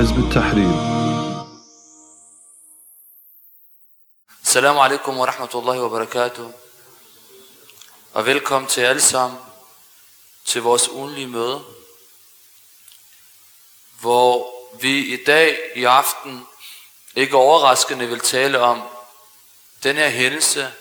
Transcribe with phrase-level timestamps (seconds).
[0.00, 0.96] حزب التحرير
[4.46, 6.50] Assalamu alaikum wa rahmatullahi wa barakatuh.
[8.12, 9.38] Og velkommen til alle sammen
[10.44, 11.64] til vores ugenlige møde,
[14.00, 16.46] hvor vi i dag i aften
[17.14, 18.82] ikke overraskende vil tale om
[19.82, 20.72] den her hændelse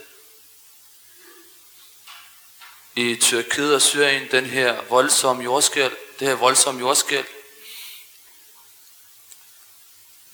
[2.96, 7.26] i Tyrkiet og Syrien, den her voldsomme jordskæld, det her voldsomme jordskæld.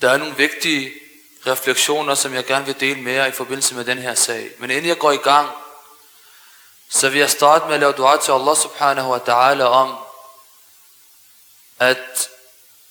[0.02, 0.92] der er nogle vigtige
[1.46, 4.50] refleksioner, som jeg gerne vil dele med jer i forbindelse med den her sag.
[4.58, 5.50] Men inden jeg går i gang,
[6.90, 9.96] så vil jeg starte med at lave dua til Allah subhanahu wa ta'ala om
[11.78, 12.28] at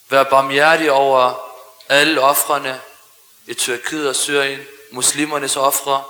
[0.09, 1.33] være barmhjertig over
[1.89, 2.81] alle offrene
[3.45, 4.59] i Tyrkiet og Syrien,
[4.91, 6.03] muslimernes ofre,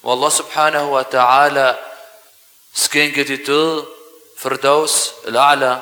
[0.00, 1.76] hvor Allah subhanahu wa ta'ala
[2.74, 3.86] skænke de døde
[4.38, 5.74] firdaus al-a'la,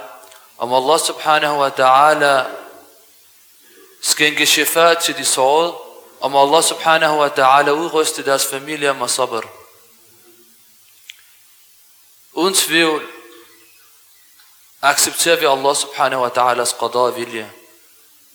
[0.59, 2.47] om Allah subhanahu wa ta'ala
[4.02, 5.76] skænke shifa til de sårede,
[6.22, 9.46] om Allah subhanahu wa ta'ala udryste deres familier med sabr.
[12.34, 13.08] Uden tvivl
[14.82, 17.52] accepterer vi Allah subhanahu wa ta'alas qadar og vilje.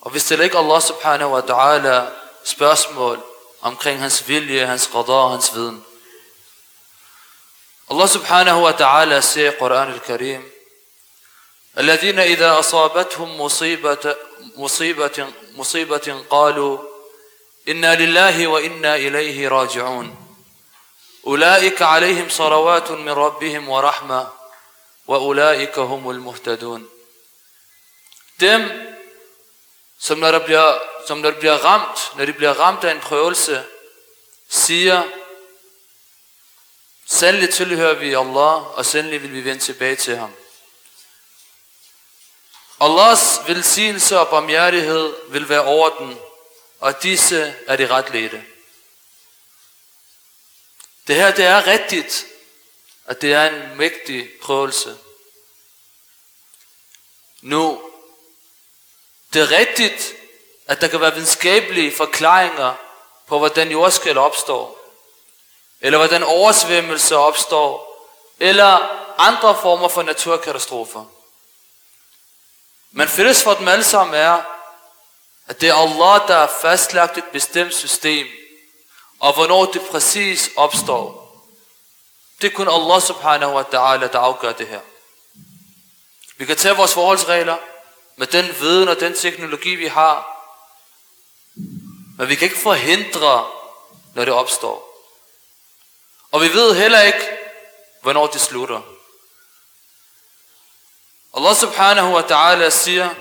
[0.01, 2.11] Og vi stiller ikke Allah subhanahu wa ta'ala
[2.45, 3.23] spørgsmål
[3.61, 5.85] omkring hans vilje, hans qadar og hans viden.
[7.91, 10.43] Allah subhanahu wa ta'ala siger i Quran al-Karim,
[11.79, 14.17] الذين إذا أصابتهم مصيبة
[14.56, 16.78] مصيبة مصيبة قالوا
[17.68, 20.16] إنا لله وإنا إليه راجعون
[21.28, 24.30] أولئك عليهم صلوات من ربهم ورحمة
[25.08, 26.90] وأولئك هم المهتدون
[28.40, 28.72] Dem,
[30.00, 33.00] som når, der bliver, som når der bliver ramt, når de bliver ramt af en
[33.00, 33.64] prøvelse,
[34.50, 35.04] siger,
[37.06, 40.34] sandelig tilhører vi Allah, og sandelig vil vi vende tilbage til ham.
[42.84, 46.20] Allahs velsignelse og barmhjertighed vil være over den,
[46.80, 48.44] og disse er de retledte.
[51.08, 52.26] Det her, det er rigtigt,
[53.06, 54.98] at det er en mægtig prøvelse.
[57.42, 57.82] Nu,
[59.34, 60.14] det er rigtigt,
[60.68, 62.76] at der kan være videnskabelige forklaringer
[63.28, 64.80] på, hvordan jordskæld opstår,
[65.82, 67.94] eller hvordan oversvømmelser opstår,
[68.40, 71.06] eller andre former for naturkatastrofer.
[72.96, 74.42] Men fælles for dem alle sammen er,
[75.48, 78.28] at det er Allah, der har fastlagt et bestemt system,
[79.20, 81.24] og hvornår det præcis opstår.
[82.42, 84.80] Det er kun Allah subhanahu wa ta'ala, der afgør det her.
[86.38, 87.58] Vi kan tage vores forholdsregler
[88.16, 90.30] med den viden og den teknologi, vi har,
[92.18, 93.48] men vi kan ikke forhindre,
[94.16, 94.90] når det opstår.
[96.32, 97.30] Og vi ved heller ikke,
[98.02, 98.82] hvornår det slutter.
[101.38, 103.16] الله سبحانه وتعالى سيا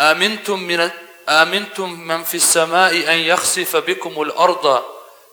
[0.00, 0.90] آمنتم من
[1.28, 4.84] آمنتم من في السماء أن يخسف بكم الأرض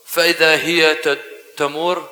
[0.05, 0.97] فإذا هي
[1.57, 2.09] تمور؟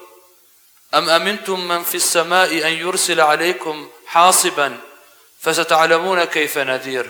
[0.93, 4.77] أم أمنتم من في السماء أن يرسل عليكم حاصبا
[5.41, 7.09] فستعلمون كيف نذير؟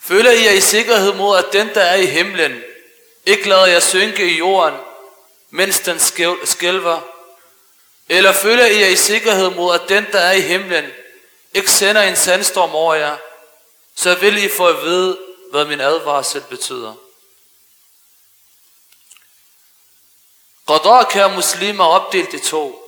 [0.00, 2.62] Føler I jer i sikkerhed mod, at den, der er i himlen,
[3.26, 3.80] ikke lader
[8.08, 10.90] Eller føler I jer i sikkerhed mod, at den, der er i himlen,
[11.54, 13.16] ikke sender en sandstorm over jer,
[13.96, 15.18] så vil I få at vide,
[15.50, 16.94] hvad min advarsel betyder.
[20.68, 22.84] Qadar kan muslimer opdelt i to.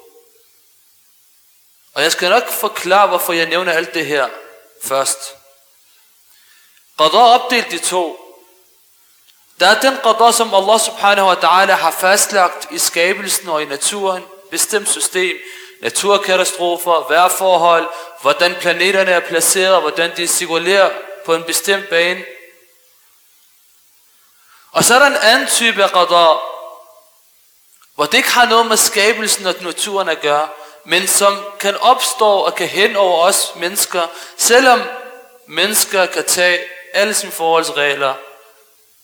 [1.95, 4.29] Og jeg skal nok forklare, hvorfor jeg nævner alt det her
[4.83, 5.19] først.
[6.99, 8.27] Qadar opdelt i to.
[9.61, 13.65] Der er den qadar, som Allah subhanahu wa ta'ala har fastlagt i skabelsen og i
[13.65, 15.37] naturen, bestemt system,
[15.81, 17.89] naturkatastrofer, vejrforhold,
[18.23, 20.91] hvordan planeterne er placeret, hvordan de cirkulerer
[21.25, 22.25] på en bestemt bane.
[24.73, 26.41] Og så er der en anden type af qadar,
[27.95, 30.49] hvor det ikke har noget med skabelsen og naturen at gøre,
[30.85, 34.07] men som kan opstå og kan hen over os mennesker,
[34.37, 34.83] selvom
[35.47, 36.61] mennesker kan tage
[36.93, 38.15] alle sine forholdsregler,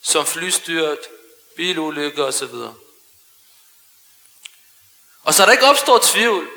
[0.03, 0.99] som flystyrt,
[1.57, 2.55] bilulykker osv.
[5.26, 6.48] Og så der ikke opstår tvivl,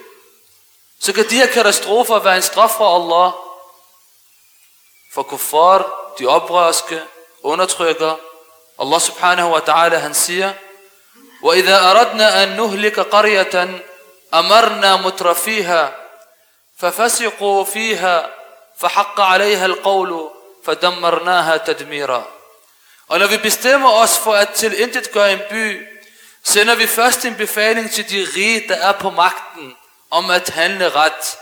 [1.00, 3.32] så kan de her katastrofer være en straf fra Allah.
[5.14, 5.86] For kuffar,
[6.18, 7.02] de oprørske,
[7.42, 8.16] undertrykker.
[8.78, 10.52] Allah subhanahu wa ta'ala, han siger,
[11.42, 13.80] وَإِذَا أَرَدْنَا أَن نُهْلِكَ قَرْيَةً
[14.34, 15.94] أَمَرْنَا مُتْرَفِيهَا
[16.78, 18.30] فَفَسِقُوا فِيهَا
[18.78, 20.30] فَحَقَّ عَلَيْهَا الْقَوْلُ
[20.64, 22.24] فَدَمَّرْنَاهَا تَدْمِيرًا
[23.08, 25.86] Og når vi bestemmer os for at til intet gøre en by,
[26.44, 29.76] sender vi først en befaling til de rige, der er på magten,
[30.10, 31.38] om at handle ret.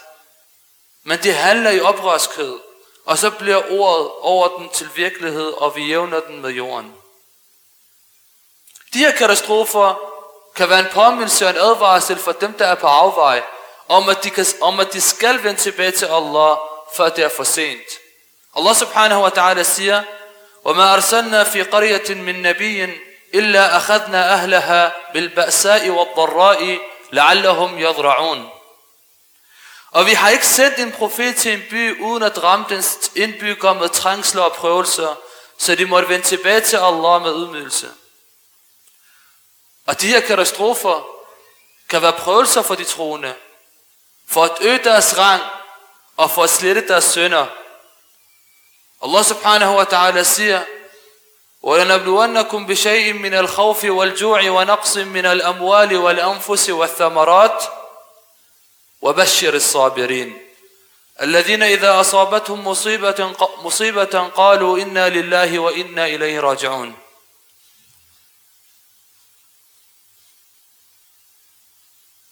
[1.04, 2.58] Men de handler i oprørskhed,
[3.06, 6.94] og så bliver ordet over den til virkelighed, og vi jævner den med jorden.
[8.94, 9.94] De her katastrofer
[10.56, 13.42] kan være en påmindelse og en advarsel for dem, der er på afvej,
[13.88, 16.56] om at de, kan, om at de skal vende tilbage til Allah,
[16.96, 17.88] før det er for sent.
[18.56, 20.02] Allah subhanahu wa ta'ala siger,
[20.64, 23.05] وَمَا أَرْسَلْنَا فِي قَرْيَةٍ مِّن نَبِيٍّ
[23.36, 26.78] إِلَّا أَخَذْنَا أَهْلَهَا بِالْبَأْسَاءِ وَالضَّرَّاءِ
[27.12, 28.50] لَعَلَّهُمْ يَضْرَعُونَ
[29.90, 33.72] Og vi har ikke sendt en profet til en by, uden at ramme dens indbygger
[33.72, 35.14] med trængsler og prøvelser,
[35.58, 37.90] så de måtte vende tilbage til Allah med ydmygelse.
[39.86, 41.06] Og de her katastrofer
[41.88, 43.34] kan være prøvelser for de troende,
[44.28, 45.42] for at øge deres rang
[46.16, 47.46] og for at slette deres sønder.
[49.02, 50.64] Allah subhanahu wa ta'ala siger,
[51.61, 57.63] وَلَنَبْلُوَنَّكُمْ بِشَيْءٍ مِّنَ الْخَوْفِ وَالْجُوعِ وَنَقْصٍ مِّنَ الْأَمْوَالِ وَالْأَنفُسِ وَالثَّمَرَاتِ.
[59.01, 60.47] وبشر الصابرين
[61.21, 66.97] الذين إذا أصابتهم مصيبة, مصيبة قالوا إنا لله وإنا إليه راجعون.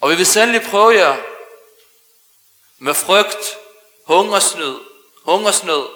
[0.02, 1.18] Og vi vil sandelig prøve jer
[2.80, 3.58] med frygt,
[4.06, 4.80] hungersnød,
[5.24, 5.88] hungersnød,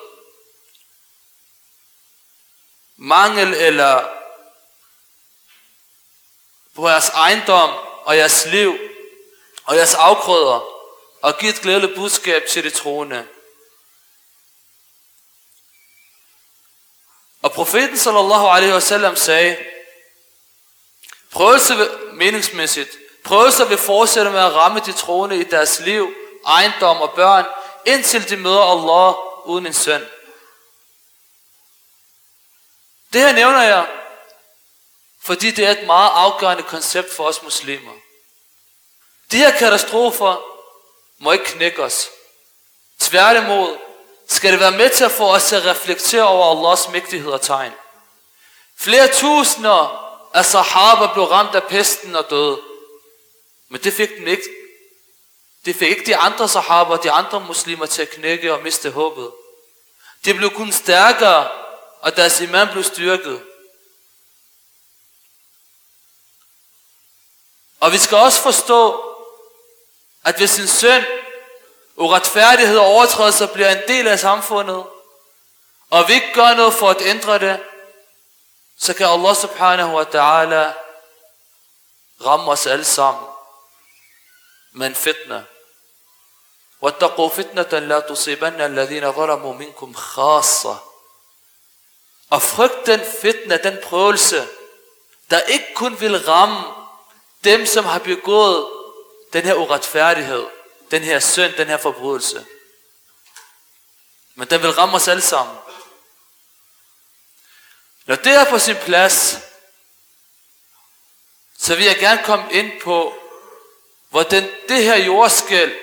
[3.00, 4.10] mangel eller
[6.76, 7.70] på jeres ejendom
[8.04, 8.78] og jeres liv
[9.66, 10.60] og jeres afgrøder,
[11.22, 13.28] og giv et glædeligt budskab til de troende.
[17.42, 19.58] Og profeten sallallahu alaihi wasallam sagde,
[21.32, 26.14] prøvelse meningsmæssigt, prøvelser vil fortsætte med at ramme de troende i deres liv,
[26.48, 27.46] ejendom og børn,
[27.86, 30.06] indtil de møder Allah uden en søn.
[33.14, 33.88] Det her nævner jeg,
[35.24, 37.92] fordi det er et meget afgørende koncept for os muslimer.
[39.32, 40.44] De her katastrofer
[41.18, 42.10] må ikke knække os.
[43.00, 43.78] Tværtimod
[44.28, 47.42] skal det være med til at få os til at reflektere over Allahs mægtighed og
[47.42, 47.74] tegn.
[48.80, 52.62] Flere tusinder af sahaba blev ramt af pesten og døde.
[53.70, 54.44] Men det fik, den ikke,
[55.66, 58.92] det fik ikke de andre sahaba og de andre muslimer til at knække og miste
[58.92, 59.32] håbet.
[60.26, 61.50] De blev kun stærkere,
[62.01, 63.43] og deres iman blev styrket.
[67.81, 69.15] Og vi skal også forstå,
[70.25, 71.05] at hvis en synd,
[71.97, 74.87] uretfærdighed og overtrædelser bliver en del af samfundet,
[75.91, 77.63] og vi ikke gør noget for at ændre det,
[78.79, 80.73] så kan Allah subhanahu wa ta'ala
[82.27, 83.27] ramme os alle sammen
[84.73, 85.45] med en fitna.
[86.85, 90.88] واتقوا فتنة لا تصيبن الذين ظلموا منكم خاصة.
[92.30, 94.48] og frygt den fitne, den prøvelse,
[95.30, 96.64] der ikke kun vil ramme
[97.44, 98.70] dem, som har begået
[99.34, 100.48] den her uretfærdighed,
[100.92, 102.46] den her synd, den her forbrydelse.
[104.36, 105.58] Men den vil ramme os alle sammen.
[108.06, 109.38] Når det er på sin plads,
[111.58, 113.16] så vil jeg gerne komme ind på,
[114.10, 115.76] hvordan det her jordskæld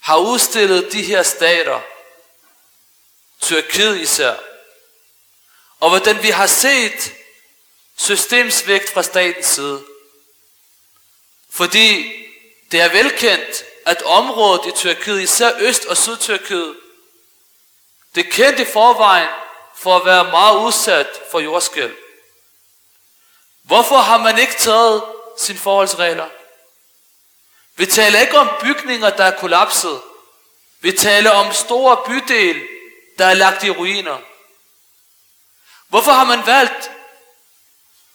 [0.00, 1.80] har udstillet de her stater,
[3.40, 4.36] Tyrkiet især,
[5.82, 7.14] og hvordan vi har set
[7.96, 9.84] systemsvægt fra statens side.
[11.50, 12.12] Fordi
[12.72, 16.76] det er velkendt, at området i Tyrkiet, især Øst- og Sydtyrkiet,
[18.14, 19.28] det er kendt i forvejen
[19.76, 21.96] for at være meget udsat for jordskæld.
[23.62, 25.04] Hvorfor har man ikke taget
[25.38, 26.28] sine forholdsregler?
[27.76, 30.00] Vi taler ikke om bygninger, der er kollapset.
[30.80, 32.68] Vi taler om store bydel,
[33.18, 34.31] der er lagt i ruiner.
[35.92, 36.90] Hvorfor har man valgt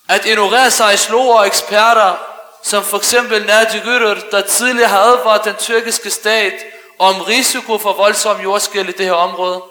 [0.09, 2.15] at ignorere sig i og eksperter,
[2.63, 6.53] som for eksempel Nadi Gürür, der tidligere har advaret den tyrkiske stat
[6.99, 9.63] om risiko for voldsom jordskæld i det her område?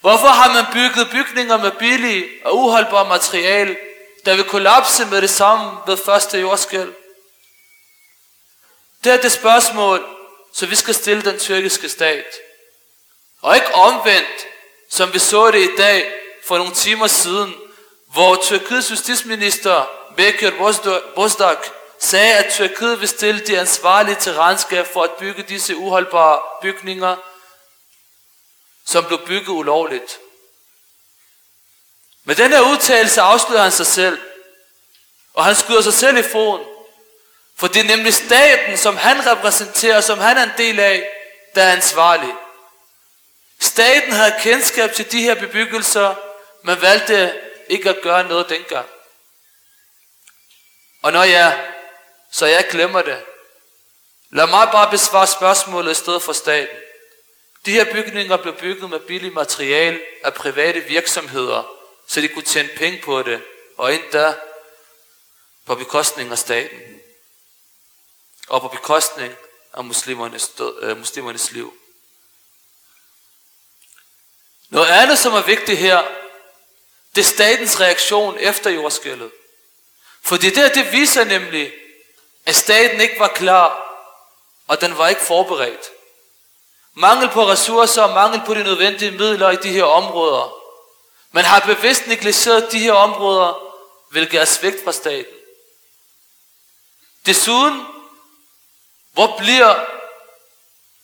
[0.00, 3.76] Hvorfor har man bygget bygninger med billige og uholdbare materiale,
[4.24, 6.92] der vil kollapse med det samme ved første jordskæld?
[9.04, 10.06] Det er det spørgsmål,
[10.54, 12.26] så vi skal stille den tyrkiske stat.
[13.42, 14.46] Og ikke omvendt,
[14.90, 17.54] som vi så det i dag for nogle timer siden,
[18.12, 20.50] hvor Tyrkiets justitsminister Bekir
[21.14, 21.58] Bozdak
[22.00, 27.16] sagde, at Tyrkiet vil stille de ansvarlige til regnskab for at bygge disse uholdbare bygninger,
[28.86, 30.18] som blev bygget ulovligt.
[32.24, 34.18] Med den her udtalelse afslører han sig selv,
[35.34, 36.66] og han skyder sig selv i foden,
[37.56, 41.08] for det er nemlig staten, som han repræsenterer, som han er en del af,
[41.54, 42.34] der er ansvarlig.
[43.60, 46.14] Staten havde kendskab til de her bebyggelser,
[46.66, 48.88] men valgte ikke at gøre noget dengang.
[51.02, 51.74] Og når jeg,
[52.30, 53.24] så jeg glemmer det,
[54.30, 56.76] lad mig bare besvare spørgsmålet i stedet for staten.
[57.66, 61.62] De her bygninger blev bygget med billig material af private virksomheder,
[62.08, 63.42] så de kunne tjene penge på det,
[63.76, 64.34] og endda
[65.66, 67.00] på bekostning af staten,
[68.48, 69.34] og på bekostning
[69.74, 71.78] af muslimernes, død, øh, muslimernes liv.
[74.68, 76.25] Noget andet, som er vigtigt her,
[77.16, 79.30] det er statens reaktion efter jordskælvet.
[80.22, 81.72] For det, det viser nemlig,
[82.46, 83.82] at staten ikke var klar,
[84.66, 85.90] og den var ikke forberedt.
[86.94, 90.54] Mangel på ressourcer og mangel på de nødvendige midler i de her områder.
[91.32, 93.74] Man har bevidst negligeret de her områder,
[94.10, 95.34] hvilket er svigt fra staten.
[97.26, 97.86] Desuden,
[99.12, 99.84] hvor bliver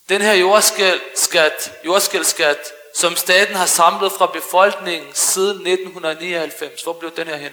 [0.09, 7.27] den her jordskældskat, jordskældskat, som staten har samlet fra befolkningen siden 1999, hvor blev den
[7.27, 7.53] her hen?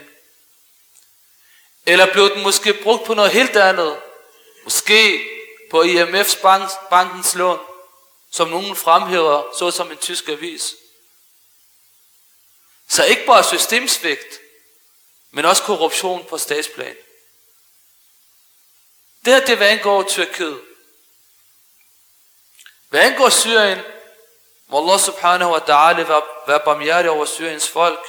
[1.85, 4.01] Eller blev den måske brugt på noget helt andet?
[4.63, 5.25] Måske
[5.71, 7.59] på IMF's bank, bankens lån,
[8.31, 10.75] som nogen fremhæver, så som en tysk avis.
[12.87, 14.39] Så ikke bare systemsvigt,
[15.31, 16.95] men også korruption på statsplan.
[19.25, 20.61] Det her, det hvad angår Tyrkiet.
[22.89, 23.79] Hvad angår Syrien,
[24.69, 26.03] må Allah subhanahu wa ta'ala
[26.47, 27.99] være barmhjertig over Syriens folk.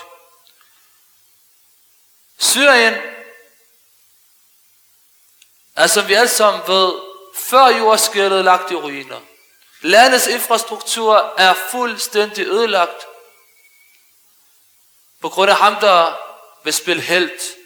[2.39, 3.03] Syrien er,
[5.77, 6.95] altså, som vi alle sammen ved,
[7.35, 9.21] før jordskældet lagt i ruiner.
[9.81, 13.07] Landets infrastruktur er fuldstændig ødelagt
[15.21, 16.17] på grund af ham, der
[16.65, 17.57] vil spille helt.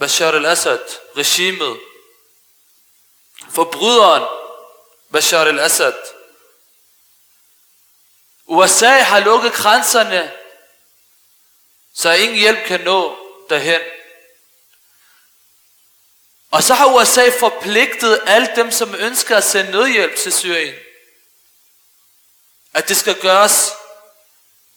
[0.00, 0.84] Bashar al-Assad,
[1.16, 1.80] regimet,
[3.50, 4.24] forbryderen
[5.12, 6.19] Bashar al-Assad.
[8.50, 10.32] USA har lukket grænserne,
[11.94, 13.16] så ingen hjælp kan nå
[13.50, 13.80] derhen.
[16.50, 20.74] Og så har USA forpligtet alle dem, som ønsker at sende nødhjælp til Syrien,
[22.74, 23.72] at det skal gøres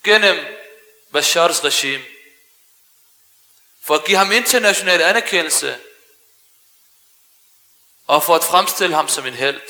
[0.03, 0.45] gennem
[1.11, 2.03] Bashars regime.
[3.83, 5.79] For at give ham international anerkendelse,
[8.07, 9.61] og for at fremstille ham som en held.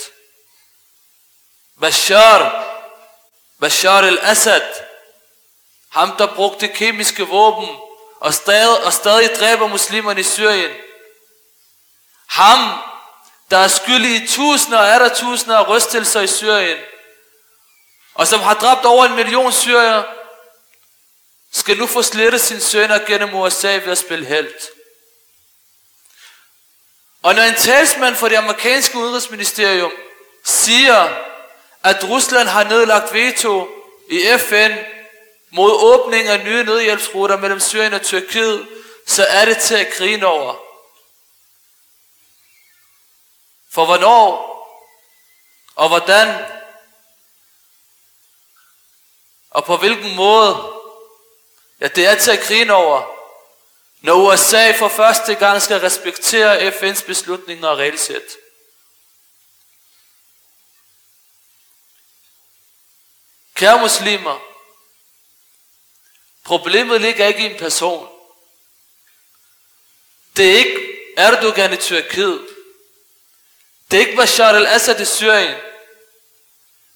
[1.79, 2.72] Bashar,
[3.63, 4.61] Bashar al-Assad,
[5.89, 7.69] ham der brugte kemiske våben
[8.19, 10.71] og stadig, og stadig dræber muslimerne i Syrien.
[12.27, 12.79] Ham,
[13.51, 16.77] der er skyldig i tusinder og er der tusinder af rystelser i Syrien,
[18.13, 20.03] og som har dræbt over en million syrier,
[21.53, 24.53] skal nu få slettet sine sønner gennem USA ved at spille held.
[27.21, 29.91] Og når en talsmand for det amerikanske udenrigsministerium
[30.45, 31.32] siger,
[31.83, 33.67] at Rusland har nedlagt veto
[34.09, 34.71] i FN
[35.51, 38.67] mod åbning af nye nødhjælpsruter mellem Syrien og Tyrkiet,
[39.07, 40.55] så er det til at grine over.
[43.71, 44.49] For hvornår
[45.75, 46.45] og hvordan
[49.49, 50.73] og på hvilken måde,
[51.81, 53.01] ja det er til at grine over,
[54.01, 58.37] når USA for første gang skal respektere FN's beslutninger og regelsæt.
[63.55, 64.39] Kære muslimer,
[66.43, 68.09] problemet ligger ikke i en person.
[70.37, 72.47] Det er ikke Erdogan i Tyrkiet.
[73.91, 75.55] Det er ikke Bashar al-Assad i Syrien.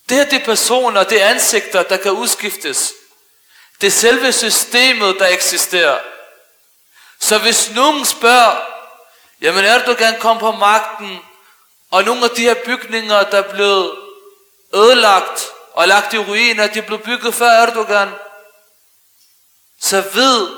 [0.09, 2.93] Det her det er personer, det er ansigter, der kan udskiftes.
[3.81, 5.99] Det er selve systemet, der eksisterer.
[7.19, 8.61] Så hvis nogen spørger,
[9.41, 11.19] jamen Erdogan kom på magten,
[11.91, 13.97] og nogle af de her bygninger, der er blevet
[14.75, 18.09] ødelagt og lagt i ruiner, de blev bygget før Erdogan,
[19.81, 20.49] så ved,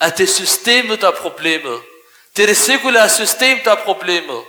[0.00, 1.82] at det er systemet, der er problemet.
[2.36, 4.44] Det er det sekulære system, der er problemet.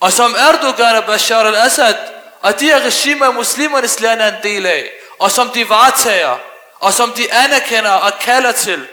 [0.00, 1.96] Og som Erdogan og Bashar al-Assad
[2.40, 6.38] og de her regimer, muslimernes land er en del af, og som de varetager,
[6.78, 8.88] og som de anerkender og kalder til,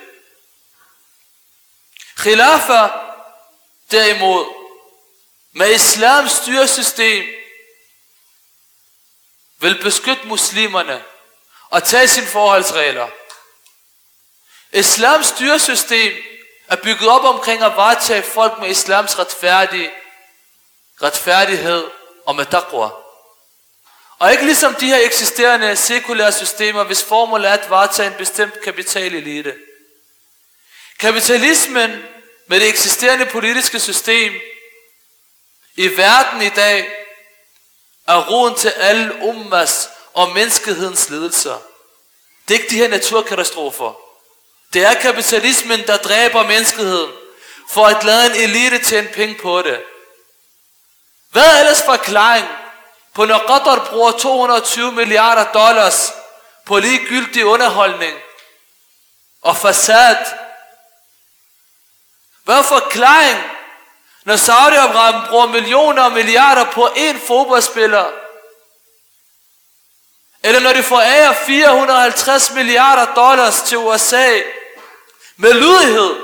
[2.18, 2.88] Khilafa
[3.92, 4.46] derimod,
[5.54, 7.26] med islams styresystem,
[9.60, 11.04] vil beskytte muslimerne
[11.70, 13.08] og tage sine forholdsregler.
[14.74, 16.14] Islams styresystem
[16.68, 19.92] er bygget op omkring at varetage folk med islams retfærdig,
[21.02, 21.92] retfærdighed
[22.26, 22.90] og med taqwa.
[24.20, 28.62] Og ikke ligesom de her eksisterende sekulære systemer, hvis formål er at varetage en bestemt
[28.62, 29.56] kapitalelite.
[31.00, 32.04] Kapitalismen
[32.48, 34.34] med det eksisterende politiske system
[35.76, 37.07] i verden i dag
[38.08, 41.58] er roden til alle ummas og menneskehedens ledelser.
[42.48, 43.94] Det er ikke de her naturkatastrofer.
[44.74, 47.12] Det er kapitalismen, der dræber menneskeheden
[47.70, 49.82] for at lade en elite tjene penge på det.
[51.32, 52.48] Hvad er ellers forklaring
[53.14, 56.14] på når Qatar bruger 220 milliarder dollars
[56.66, 58.20] på ligegyldig underholdning
[59.42, 60.26] og facade?
[62.44, 63.44] Hvad er forklaring,
[64.28, 68.06] når Saudi-Arabien bruger millioner og milliarder på én fodboldspiller?
[70.44, 74.40] Eller når de forærer 450 milliarder dollars til USA
[75.38, 76.16] med lydighed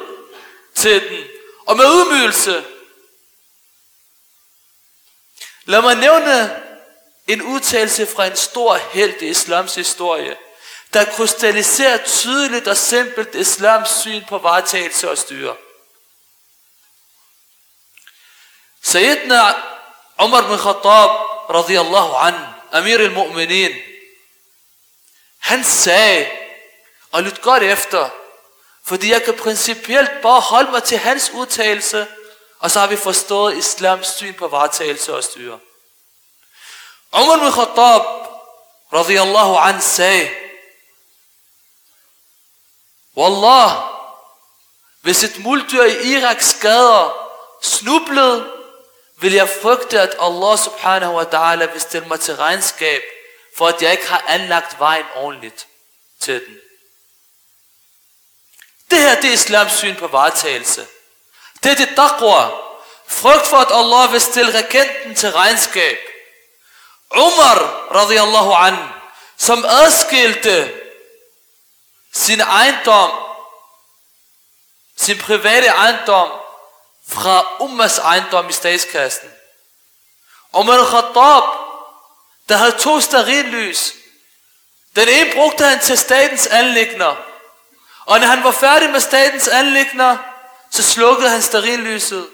[0.76, 1.24] til den
[1.66, 2.64] og med udmygelse.
[5.66, 6.62] Lad mig nævne
[7.28, 10.38] en udtalelse fra en stor held i islams historie,
[10.94, 15.56] der krystalliserer tydeligt og simpelt islams syn på varetagelse og styre.
[18.84, 19.56] Sayyidina
[20.24, 21.10] Umar bin Khattab
[21.50, 22.36] radiyallahu an,
[22.72, 23.74] Amir al-Mu'minin,
[25.40, 26.32] han sagde,
[27.12, 28.10] og lyt godt efter,
[28.86, 32.08] fordi jeg kan principielt bare holde mig til hans udtalelse,
[32.60, 35.60] og så har vi forstået islams syn på varetagelse og styre.
[37.14, 38.02] Umar bin Khattab,
[38.94, 40.30] radiyallahu an, sagde,
[43.18, 43.72] Wallah,
[45.02, 47.30] hvis et muldyr i Iraks gader
[47.62, 48.63] snublede,
[49.24, 53.02] vil jeg frygte, at Allah subhanahu wa ta'ala vil stille mig til regnskab,
[53.58, 55.68] for at jeg ikke har anlagt vejen ordentligt
[56.20, 56.58] til den.
[58.92, 60.88] Det her, det er islams syn på varetagelse.
[61.64, 62.50] Det er det taqwa.
[63.08, 65.98] Frygt for, at Allah vil stille regenten til regnskab.
[67.12, 67.58] Umar,
[67.96, 68.78] radiyallahu an,
[69.38, 70.74] som adskilte
[72.14, 73.12] sin ejendom,
[74.98, 76.43] sin private ejendom,
[77.08, 79.32] fra Ummas ejendom i statskassen.
[80.54, 81.44] Umar Khattab,
[82.50, 83.94] der havde to sterillys.
[84.96, 87.16] Den ene brugte han til statens anlægner.
[88.06, 90.18] Og når han var færdig med statens anlægner,
[90.72, 92.30] så slukkede han sterillyset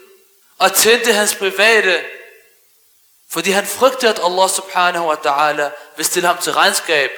[0.57, 2.05] og tændte hans private,
[3.31, 7.11] fordi han frygtede, at Allah subhanahu wa ta'ala vil stille ham til regnskab,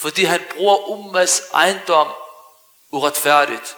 [0.00, 2.08] fordi han bruger ummas ejendom
[2.90, 3.76] uretfærdigt.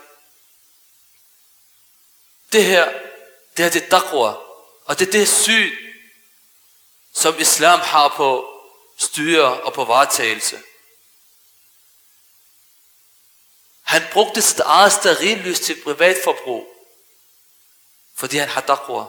[2.53, 2.89] Det her,
[3.57, 4.35] det er det taqwa,
[4.85, 5.71] og det er det syn,
[7.15, 8.55] som islam har på
[8.99, 10.59] styre og på varetagelse.
[13.83, 16.67] Han brugte sit eget sterillys til privatforbrug,
[18.17, 19.05] fordi han har taqwa.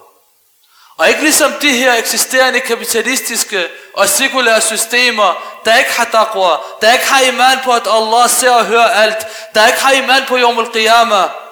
[0.98, 6.94] Og ikke ligesom de her eksisterende kapitalistiske og sekulære systemer, der ikke har taqwa, der
[6.94, 10.38] ikke har iman på, at Allah ser og hører alt, der ikke har iman på
[10.38, 11.45] Yom al-Qiyamah,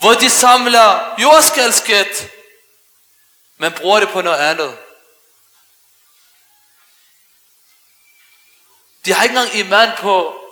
[0.00, 2.30] hvor de samler jordskalsket,
[3.56, 4.78] men bruger det på noget andet.
[9.04, 10.44] De har ikke engang iman på,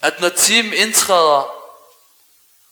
[0.00, 1.54] at når timen indtræder,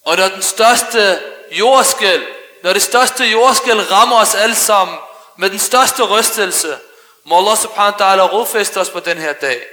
[0.05, 2.26] og når den største jordskæl,
[2.62, 4.98] når det største jordskæl rammer os alle sammen,
[5.37, 6.79] med den største rystelse,
[7.24, 9.66] må Allah subhanahu wa ta'ala rodfæste os på den her dag.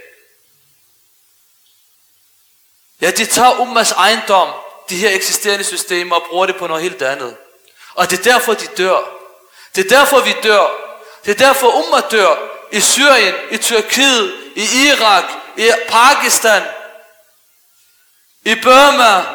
[3.01, 7.01] Ja, de tager ummas ejendom, de her eksisterende systemer, og bruger det på noget helt
[7.01, 7.37] andet.
[7.93, 8.97] Og det er derfor, de dør.
[9.75, 10.67] Det er derfor, vi dør.
[11.25, 12.35] Det er derfor, umma dør.
[12.71, 15.23] I Syrien, i Tyrkiet, i Irak,
[15.57, 16.63] i Pakistan,
[18.45, 19.25] i Burma,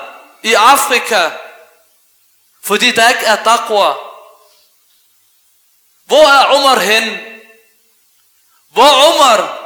[0.42, 1.30] i Afrika,
[2.64, 3.94] fordi der ikke er taqwa.
[6.06, 7.18] Hvor er Umar hen?
[8.72, 9.58] Hvor er Umar?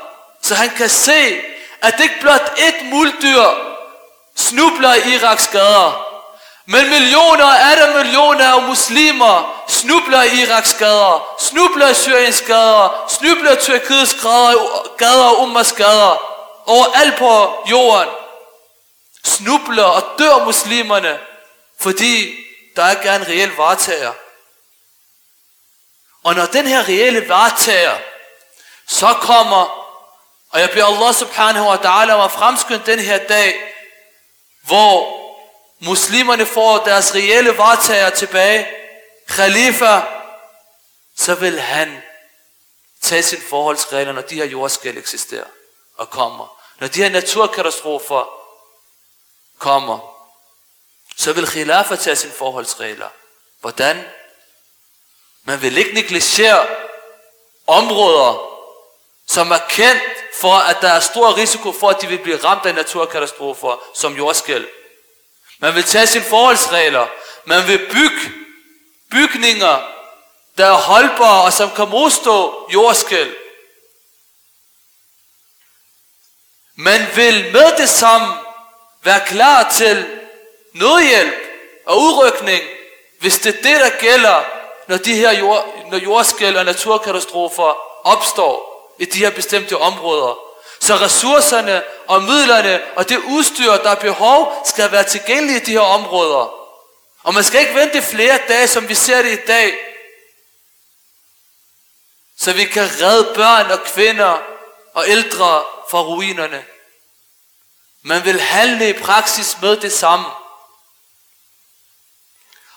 [0.42, 1.42] Så han kan se,
[1.80, 3.71] at det ikke blot et muldyr
[4.36, 6.06] snubler i Iraks gader,
[6.66, 13.04] men millioner er der millioner af muslimer snubler i Iraks gader, snubler i Syriens gader,
[13.08, 16.22] snubler i Tyrkiets gader, gader og Ummas gader,
[16.66, 18.08] overalt på jorden
[19.24, 21.18] snubler og dør muslimerne,
[21.80, 22.36] fordi
[22.76, 24.12] der ikke er en reel varetager.
[26.24, 27.98] Og når den her reelle varetager
[28.88, 29.88] så kommer,
[30.50, 33.71] og jeg beder Allah subhanahu wa ta'ala om at fremskynde den her dag,
[34.62, 35.22] hvor
[35.78, 38.68] muslimerne får deres reelle varetager tilbage,
[39.28, 40.02] khalifa,
[41.16, 42.02] så vil han
[43.00, 45.46] tage sin forholdsregler, når de her jordskæl eksisterer
[45.96, 46.62] og kommer.
[46.80, 48.24] Når de her naturkatastrofer
[49.58, 50.26] kommer,
[51.16, 53.08] så vil khilafa tage sine forholdsregler.
[53.60, 54.04] Hvordan?
[55.44, 56.66] Man vil ikke negligere
[57.66, 58.51] områder,
[59.32, 60.02] som er kendt
[60.34, 64.16] for, at der er stor risiko for, at de vil blive ramt af naturkatastrofer som
[64.16, 64.68] jordskæl.
[65.58, 67.06] Man vil tage sine forholdsregler.
[67.44, 68.32] Man vil bygge
[69.10, 69.82] bygninger,
[70.58, 73.34] der er holdbare og som kan modstå jordskæl.
[76.74, 78.34] Man vil med det samme
[79.02, 80.20] være klar til
[80.72, 81.34] nødhjælp
[81.86, 82.62] og udrykning,
[83.20, 84.44] hvis det er det, der gælder,
[84.88, 88.71] når de her jord, når jordskæl og naturkatastrofer opstår
[89.02, 90.38] i de her bestemte områder.
[90.80, 95.70] Så ressourcerne og midlerne og det udstyr, der er behov, skal være tilgængelige i de
[95.70, 96.44] her områder.
[97.22, 99.74] Og man skal ikke vente flere dage, som vi ser det i dag,
[102.38, 104.42] så vi kan redde børn og kvinder
[104.94, 106.64] og ældre fra ruinerne.
[108.02, 110.26] Man vil handle i praksis med det samme.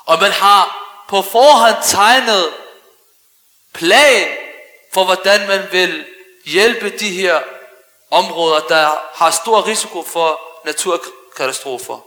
[0.05, 2.53] Og man har på forhånd tegnet
[3.73, 4.37] plan
[4.93, 6.14] for, hvordan man vil
[6.45, 7.43] hjælpe de her
[8.11, 11.99] områder, der har stor risiko for naturkatastrofer.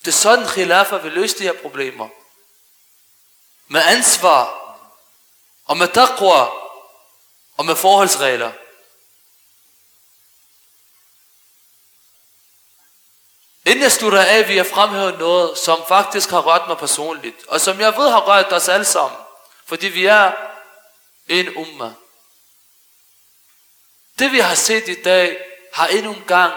[0.00, 2.08] Det er sådan, khilafa vil løse de her problemer.
[3.68, 4.62] Med ansvar,
[5.64, 6.48] og med taqwa,
[7.56, 8.52] og med forholdsregler.
[13.66, 17.60] Inden jeg slutter af, vil jeg fremhæve noget, som faktisk har rørt mig personligt, og
[17.60, 19.20] som jeg ved har rørt os alle sammen,
[19.66, 20.32] fordi vi er
[21.28, 21.94] en umma.
[24.18, 25.38] Det vi har set i dag,
[25.72, 26.54] har endnu en gang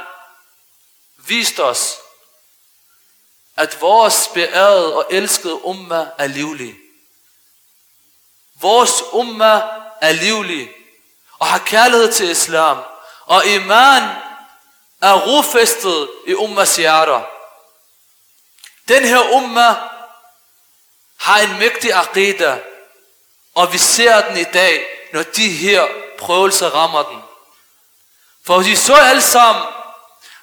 [1.17, 1.97] vist os,
[3.57, 6.75] at vores beærede og elskede umma er livlig.
[8.61, 9.61] Vores umma
[10.01, 10.71] er livlig
[11.39, 12.83] og har kærlighed til islam.
[13.25, 14.03] Og iman
[15.01, 17.21] er rofæstet i ummas hjerter.
[18.87, 19.75] Den her umma
[21.17, 22.59] har en mægtig akida,
[23.55, 25.87] og vi ser den i dag, når de her
[26.19, 27.28] prøvelser rammer den.
[28.49, 29.63] For de så alle sammen,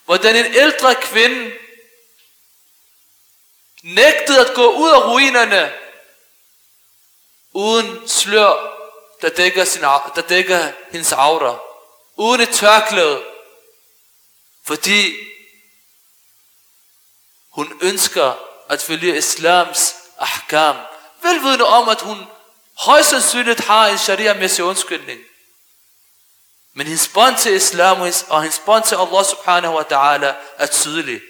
[0.04, 1.52] hvordan en ældre kvinde
[3.82, 5.72] nægtede at gå ud af ruinerne,
[7.52, 8.54] uden slør,
[9.22, 11.58] der dækker, sin, der dækker hendes aura,
[12.16, 13.24] uden et tørklæde,
[14.66, 15.14] fordi
[17.50, 18.34] hun ønsker
[18.68, 20.76] at følge islams ahkam,
[21.22, 22.26] velvidende om, at hun
[22.78, 25.20] højst sandsynligt har en sharia-mæssig undskyldning.
[26.76, 31.20] Men hendes bånd til islam og hendes bånd til Allah subhanahu wa ta'ala er tydelig.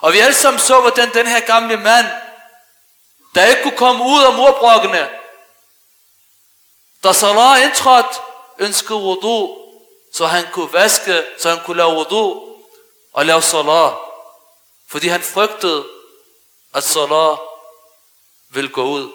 [0.00, 2.06] Og vi alle sammen så, hvordan den her gamle mand,
[3.34, 5.10] der ikke kunne komme ud af morbrokkene,
[7.04, 8.20] da Salah indtrådte,
[8.58, 9.58] ønskede wudu,
[10.14, 12.56] så han kunne vaske, så han kunne lave wudu
[13.12, 13.92] og lave Salah.
[14.90, 15.86] Fordi han frygtede,
[16.74, 17.36] at Salah
[18.50, 19.12] ville gå ud.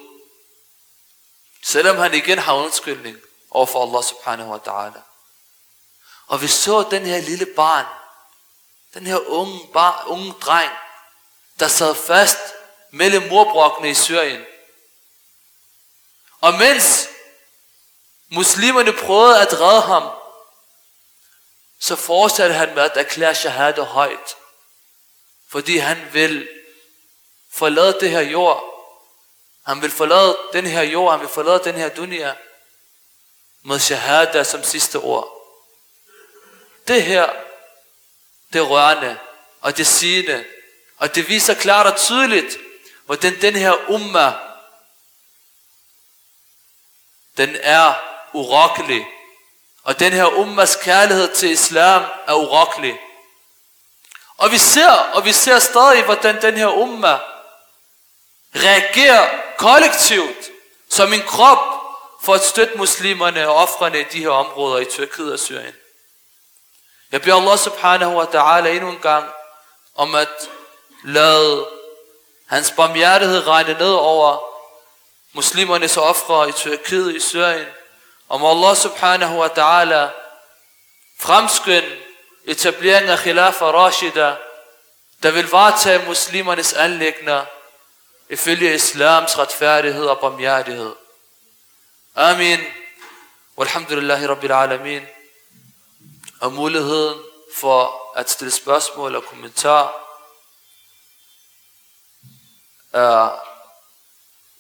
[1.64, 3.18] Selvom han igen har undskyldning
[3.52, 5.07] overfor Allah subhanahu wa ta'ala.
[6.28, 7.86] Og vi så den her lille barn,
[8.94, 10.72] den her unge, bar, unge dreng,
[11.60, 12.38] der sad fast
[12.92, 14.46] mellem morbrokkene i Syrien.
[16.42, 17.08] Og mens
[18.30, 20.10] muslimerne prøvede at redde ham,
[21.80, 24.36] så fortsatte han med at erklære shahada højt.
[25.50, 26.50] Fordi han vil
[27.52, 28.64] forlade det her jord.
[29.66, 32.36] Han vil forlade den her jord, han vil forlade den her dunia
[33.62, 35.37] med shahada som sidste ord.
[36.88, 37.30] Det her,
[38.54, 39.20] det er rørende,
[39.62, 40.46] og det sigende,
[40.98, 42.58] og det viser klart og tydeligt,
[43.06, 44.34] hvordan den her umma,
[47.38, 47.94] den er
[48.34, 49.08] urokkelig.
[49.84, 53.00] Og den her ummas kærlighed til islam er urokkelig.
[54.38, 57.20] Og vi ser, og vi ser stadig, hvordan den her umma
[58.56, 60.50] reagerer kollektivt
[60.90, 61.82] som en krop
[62.22, 65.76] for at støtte muslimerne og offrene i de her områder i Tyrkiet og Syrien.
[67.12, 69.30] Jeg beder Allah subhanahu wa ta'ala endnu en gang
[69.96, 70.50] om at
[71.04, 71.68] lade
[72.46, 74.40] hans barmhjertighed regne ned over
[75.34, 77.68] muslimernes ofre i Tyrkiet i Syrien.
[78.30, 80.10] Om Allah subhanahu wa ta'ala
[81.20, 81.98] fremskynde
[82.46, 84.36] etablering af khilafa rashida,
[85.24, 87.46] der vil varetage muslimernes anlægner
[88.30, 90.96] ifølge islams retfærdighed og barmhjertighed.
[92.16, 92.60] Amin.
[93.58, 95.08] Walhamdulillahi rabbil alamin
[96.42, 97.20] og muligheden
[97.56, 99.90] for at stille spørgsmål og kommentarer
[102.94, 103.40] er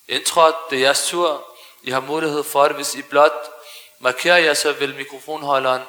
[0.08, 0.56] indtrådt.
[0.70, 1.44] Det er jeres tur.
[1.84, 2.76] I har mulighed for det.
[2.76, 3.52] Hvis I blot
[4.00, 5.82] markerer jer, så vil mikrofonholderen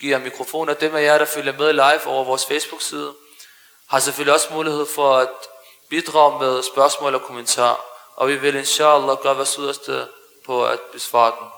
[0.00, 0.68] give jer mikrofon.
[0.68, 3.14] Og dem af jer, der følger med live over vores Facebook-side,
[3.88, 5.30] har selvfølgelig også mulighed for at
[5.88, 7.84] bidrage med spørgsmål og kommentarer.
[8.16, 10.08] Og vi vil inshallah gøre vores yderste
[10.46, 11.57] på at besvare dem.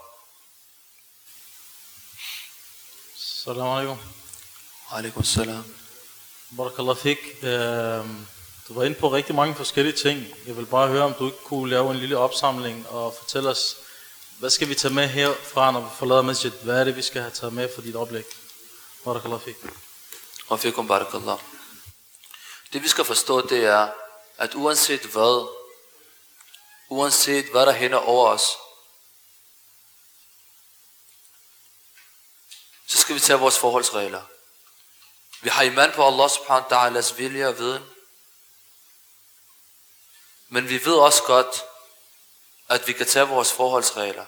[3.44, 3.98] Salam alaikum.
[4.90, 5.64] Alaikum salam.
[6.56, 7.18] Barakallah fik.
[8.68, 10.26] Du var inde på rigtig mange forskellige ting.
[10.46, 13.76] Jeg vil bare høre, om du ikke kunne lave en lille opsamling og fortælle os,
[14.38, 16.50] hvad skal vi tage med herfra, når vi forlader masjid?
[16.50, 18.24] Hvad er det, vi skal have taget med for dit oplæg?
[19.04, 19.56] Barakallah fik.
[20.48, 21.38] Og fikum barakallah.
[22.72, 23.88] Det vi skal forstå, det er,
[24.38, 25.48] at uanset hvad,
[26.88, 28.42] uanset hvad der hænder over os.
[32.90, 34.22] Så skal vi tage vores forholdsregler.
[35.40, 37.90] Vi har iman på Allah subhanahu wa ta'alas vilje og viden.
[40.48, 41.64] Men vi ved også godt,
[42.68, 44.26] at vi kan tage vores forholdsregler.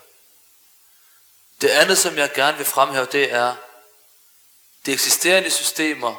[1.60, 3.56] Det andet, som jeg gerne vil fremhæve, det er
[4.86, 6.14] de eksisterende systemer.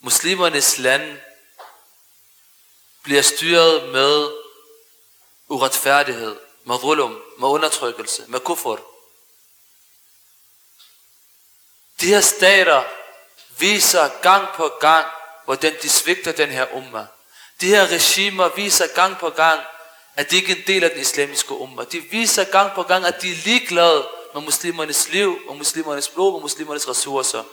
[0.00, 1.20] Muslimernes land
[3.02, 4.32] bliver styret med
[5.48, 8.93] uretfærdighed, med rulum, med undertrykkelse, med kufur.
[12.00, 12.84] De her stater
[13.58, 15.06] viser gang på gang,
[15.44, 17.06] hvordan de svigter den her umma.
[17.60, 19.60] De her regimer viser gang på gang,
[20.16, 21.84] at de ikke er en del af den islamiske umma.
[21.84, 26.34] De viser gang på gang, at de er ligeglade med muslimernes liv, og muslimernes blod,
[26.34, 27.44] og muslimernes ressourcer.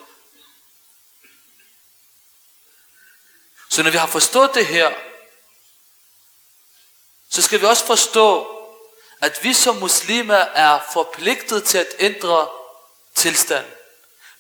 [3.70, 4.94] Så når vi har forstået det her,
[7.30, 8.58] så skal vi også forstå,
[9.22, 12.50] at vi som muslimer er forpligtet til at ændre
[13.16, 13.72] tilstanden.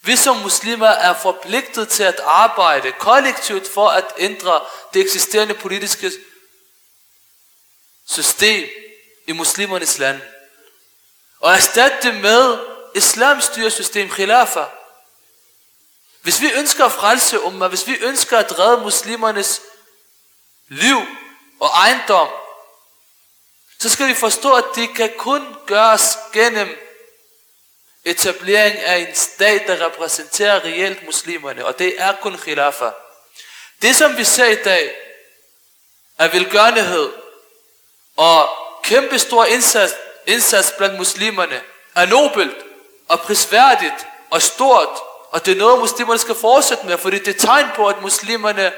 [0.01, 6.11] Vi som muslimer er forpligtet til at arbejde kollektivt for at ændre det eksisterende politiske
[8.07, 8.69] system
[9.27, 10.21] i muslimernes land.
[11.39, 12.59] Og erstatte det med
[12.95, 14.65] islams styresystem, khilafa.
[16.21, 19.61] Hvis vi ønsker at frelse umma, hvis vi ønsker at redde muslimernes
[20.67, 20.97] liv
[21.59, 22.27] og ejendom,
[23.79, 26.77] så skal vi forstå, at det kan kun gøres gennem
[28.05, 32.89] etablering af en stat, der repræsenterer reelt muslimerne, og det er kun khilafa.
[33.81, 34.95] Det som vi ser i dag,
[36.17, 37.13] er velgørenhed
[38.17, 38.49] og
[38.83, 39.93] kæmpe stor indsats,
[40.25, 41.61] indsats blandt muslimerne,
[41.95, 42.57] er nobelt
[43.07, 44.99] og prisværdigt og stort,
[45.31, 48.73] og det er noget, muslimerne skal fortsætte med, fordi det er tegn på, at muslimerne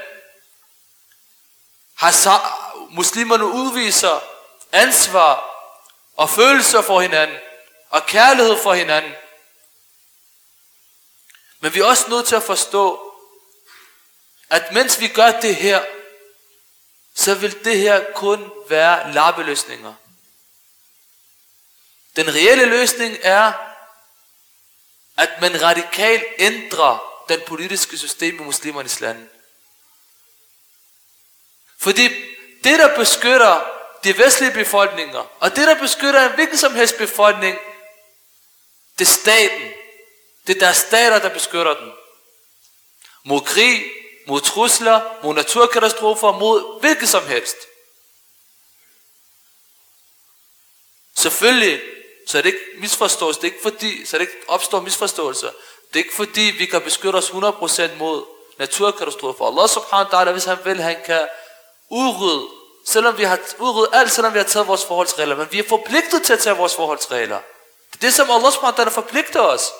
[1.96, 4.22] har, muslimerne udviser
[4.72, 5.50] ansvar
[6.16, 7.36] og følelser for hinanden
[7.94, 9.14] og kærlighed for hinanden.
[11.60, 13.14] Men vi er også nødt til at forstå,
[14.50, 15.84] at mens vi gør det her,
[17.14, 19.94] så vil det her kun være lappeløsninger.
[22.16, 23.52] Den reelle løsning er,
[25.16, 29.28] at man radikalt ændrer den politiske system i muslimernes lande.
[31.78, 32.08] Fordi
[32.64, 33.70] det, der beskytter
[34.04, 37.58] de vestlige befolkninger, og det, der beskytter en hvilken som helst befolkning,
[38.98, 39.72] det er staten.
[40.46, 41.92] Det er deres stater, der beskytter dem.
[43.24, 43.84] Mod krig,
[44.26, 47.56] mod trusler, mod naturkatastrofer, mod hvilket som helst.
[51.16, 51.80] Selvfølgelig,
[52.26, 55.50] så er det ikke misforståelse, det er ikke fordi, så er det ikke opstår misforståelser.
[55.88, 58.24] Det er ikke fordi, vi kan beskytte os 100% mod
[58.58, 59.44] naturkatastrofer.
[59.44, 61.28] Allah subhanahu wa ta'ala, hvis han vil, han kan
[61.90, 62.48] udrydde,
[62.86, 66.22] selvom vi har udryddet alt, selvom vi har taget vores forholdsregler, men vi er forpligtet
[66.22, 67.40] til at tage vores forholdsregler.
[67.94, 69.72] Det er det, som Allah ta'ala forpligter os.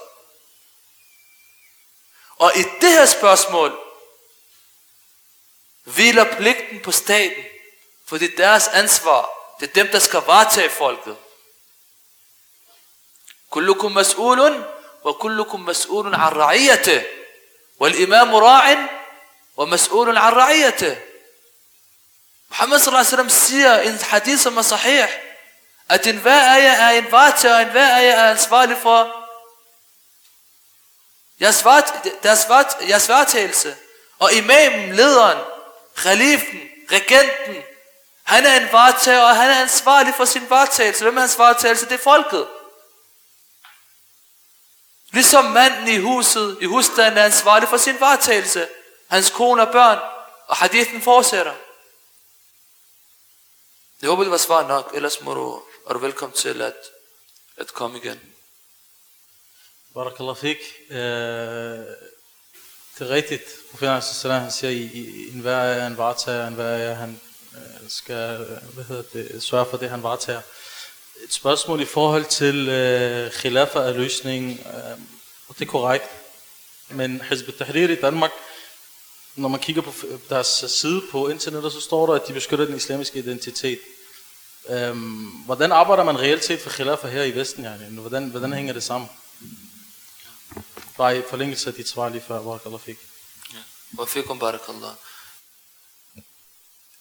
[2.36, 3.78] Og i det her spørgsmål,
[5.84, 7.44] hviler pligten på staten,
[8.06, 9.30] for det er deres ansvar.
[9.60, 11.16] Det er dem, der skal varetage folket.
[13.50, 14.64] كلكم مسؤول
[15.04, 17.02] وكلكم مسؤول عن رعيته
[17.80, 18.88] والإمام راع
[19.56, 20.96] ومسؤول عن رعيته
[22.50, 25.08] Muhammad sallallahu alaihi wasallam siger i en hadith, som er sahih,
[25.88, 29.24] at enhver ejer er en vartager, enhver ejer er ansvarlig for
[31.40, 31.92] jeres, vart,
[32.22, 33.76] deres vart, jeres vartagelse.
[34.18, 35.38] Og imamen, lederen,
[35.96, 36.60] khalifen,
[36.92, 37.62] regenten,
[38.24, 41.04] han er en vartager, og han er ansvarlig for sin vartagelse.
[41.04, 41.84] Hvem er hans vartagelse?
[41.84, 42.48] Det er folket.
[45.10, 48.68] Ligesom manden i huset, i husstanden er ansvarlig for sin vartagelse.
[49.08, 49.98] Hans kone og børn.
[50.46, 51.54] Og hadithen fortsætter.
[54.02, 54.90] Jeg håber, det var svar nok.
[54.94, 56.74] Ellers må du, er du velkommen til at,
[57.56, 58.20] at komme igen.
[59.94, 60.56] Barakallah fik.
[60.90, 60.96] Øh,
[62.98, 63.42] det er rigtigt.
[63.70, 67.20] Profeten han siger, i, i enhver er en varetager, enhver er han
[67.54, 68.36] øh, skal
[68.74, 70.40] hvad hedder det, sørge for det, han varetager.
[71.24, 74.98] Et spørgsmål i forhold til øh, khilafa af løsningen, øh,
[75.48, 76.04] og det er korrekt.
[76.88, 78.32] Men Hizb tahrir i Danmark,
[79.36, 79.92] når man kigger på
[80.28, 83.78] deres side på internettet, så står der, at de beskytter den islamiske identitet.
[84.68, 87.64] Øhm, hvordan arbejder man reelt set for khilafa her i Vesten?
[87.64, 88.00] Yani?
[88.00, 89.10] Hvordan, hvordan hænger det sammen?
[90.96, 92.98] Bare i forlængelse af dit svar lige før, Barakallah fik.
[93.52, 93.58] Ja.
[93.98, 94.94] Og fik hun barakallah.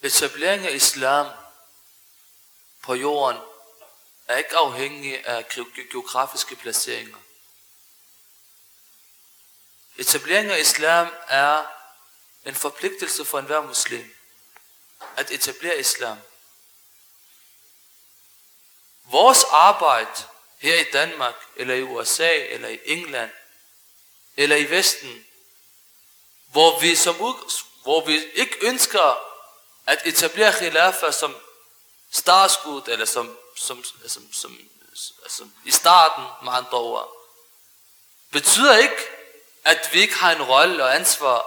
[0.02, 1.26] Etablering af islam
[2.82, 3.40] på jorden
[4.28, 5.46] er ikke afhængig af
[5.92, 7.16] geografiske placeringer.
[9.98, 11.64] Etablering af islam er
[12.44, 14.14] en forpligtelse for enhver muslim
[15.16, 16.18] at etablere islam
[19.04, 20.22] vores arbejde
[20.58, 23.30] her i Danmark, eller i USA, eller i England,
[24.36, 25.24] eller i Vesten,
[26.46, 27.14] hvor vi, som,
[27.82, 29.18] hvor vi ikke ønsker
[29.86, 31.36] at etablere khilafa som
[32.10, 34.58] startskud, eller som, som, som, som,
[35.28, 37.10] som i starten med andre ord,
[38.32, 39.08] betyder ikke,
[39.64, 41.46] at vi ikke har en rolle og ansvar,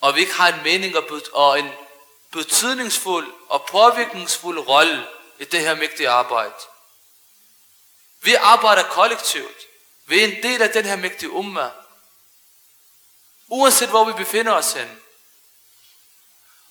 [0.00, 0.94] og vi ikke har en mening
[1.32, 1.70] og en
[2.32, 5.06] betydningsfuld og påvirkningsfuld rolle
[5.38, 6.54] i det her mægtige arbejde.
[8.22, 9.66] Vi arbejder kollektivt.
[10.06, 11.70] Vi er en del af den her mægtige umma.
[13.48, 15.00] Uanset hvor vi befinder os hen.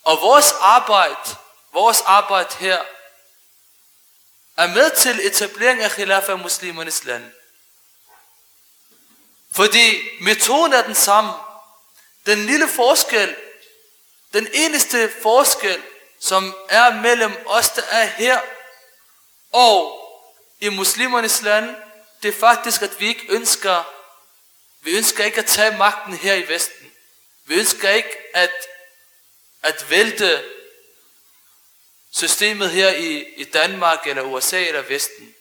[0.04, 1.36] Og vores arbejde,
[1.74, 2.84] vores arbejde her,
[4.58, 7.32] er med til etablering af khilafa muslimernes land.
[9.52, 11.34] Fordi metoden er den samme.
[12.26, 13.36] Den lille forskel,
[14.34, 15.84] den eneste forskel,
[16.20, 18.42] som er mellem os, der er her,
[19.52, 20.01] og
[20.62, 21.76] i muslimernes land,
[22.24, 23.84] det er faktisk, at vi ikke ønsker,
[24.82, 26.92] vi ønsker ikke at tage magten her i Vesten.
[27.46, 28.54] Vi ønsker ikke at,
[29.62, 30.44] at vælte
[32.12, 35.36] systemet her i, i Danmark, eller USA, eller Vesten.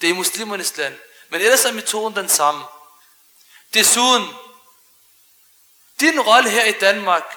[0.00, 0.98] Det er muslimernes land.
[1.28, 2.64] Men ellers er metoden den samme.
[3.74, 4.28] Desuden,
[6.00, 7.36] din rolle her i Danmark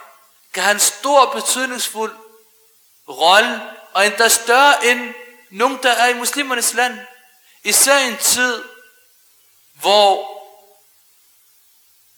[0.53, 2.15] kan have en stor betydningsfuld
[3.09, 3.61] rolle,
[3.93, 5.13] og endda større end
[5.53, 6.99] nogen, der er i muslimernes land.
[7.63, 8.63] Især i en tid,
[9.73, 10.39] hvor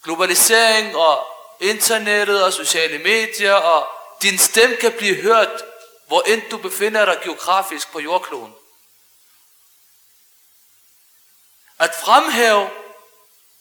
[0.04, 1.28] globalisering og
[1.60, 3.88] internettet og sociale medier og
[4.21, 5.63] din stemme kan blive hørt,
[6.08, 8.56] hvor end du befinder dig geografisk på jordkloden.
[11.80, 12.69] At fremhæve,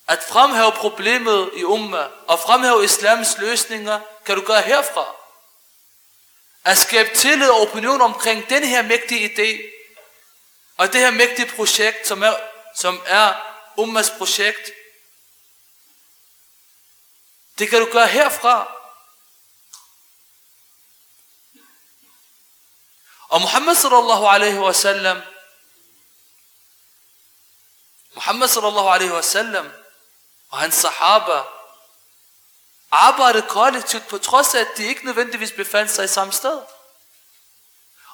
[0.08, 5.23] at fremhæve problemet i umma og fremhæve islams løsninger, kan du gøre herfra.
[6.64, 9.62] At skabe tillid og opinion omkring den her mægtige idé,
[10.76, 12.36] og det her mægtige projekt, som er,
[12.74, 13.34] som er
[13.76, 14.70] ummas projekt,
[17.58, 18.74] det kan du gøre herfra.
[23.28, 25.22] Og Muhammad sallallahu alaihi wa sallam,
[28.14, 29.72] Muhammad sallallahu alaihi wa sallam,
[30.50, 31.42] og hans sahaba,
[32.94, 36.60] arbejdede kollektivt på trods af, at de ikke nødvendigvis befandt sig i samme sted.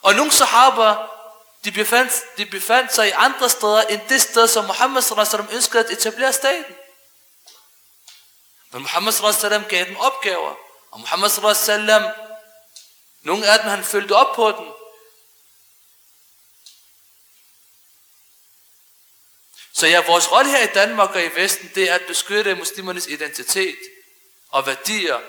[0.03, 1.07] Og nogle sahaba,
[1.65, 5.57] de befandt, de befandt sig i andre steder end det sted, som Muhammad sallallahu alaihi
[5.57, 6.75] ønskede at etablere staten.
[8.73, 10.55] Men Muhammad sallallahu alaihi gav dem opgaver.
[10.91, 12.11] Og Muhammad sallallahu alaihi
[13.23, 14.73] nogle af dem han følte op på den.
[19.73, 23.07] Så ja, vores rolle her i Danmark og i Vesten, det er at beskytte muslimernes
[23.07, 23.79] identitet
[24.51, 25.21] og værdier,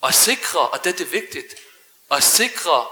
[0.00, 1.54] og sikre, og det er vigtigt,
[2.10, 2.86] at sikre,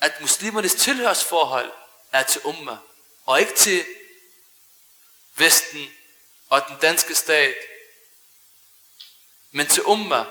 [0.00, 1.72] at muslimernes tilhørsforhold
[2.12, 2.76] er til umma,
[3.26, 3.86] og ikke til
[5.36, 5.90] Vesten
[6.48, 7.54] og den danske stat,
[9.50, 10.24] men til umma.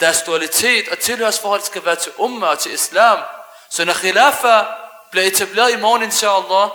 [0.00, 3.24] Deres dualitet og tilhørsforhold skal være til umma og til islam.
[3.70, 4.64] Så når khilafa
[5.10, 6.70] bliver etableret i morgen, inshallah,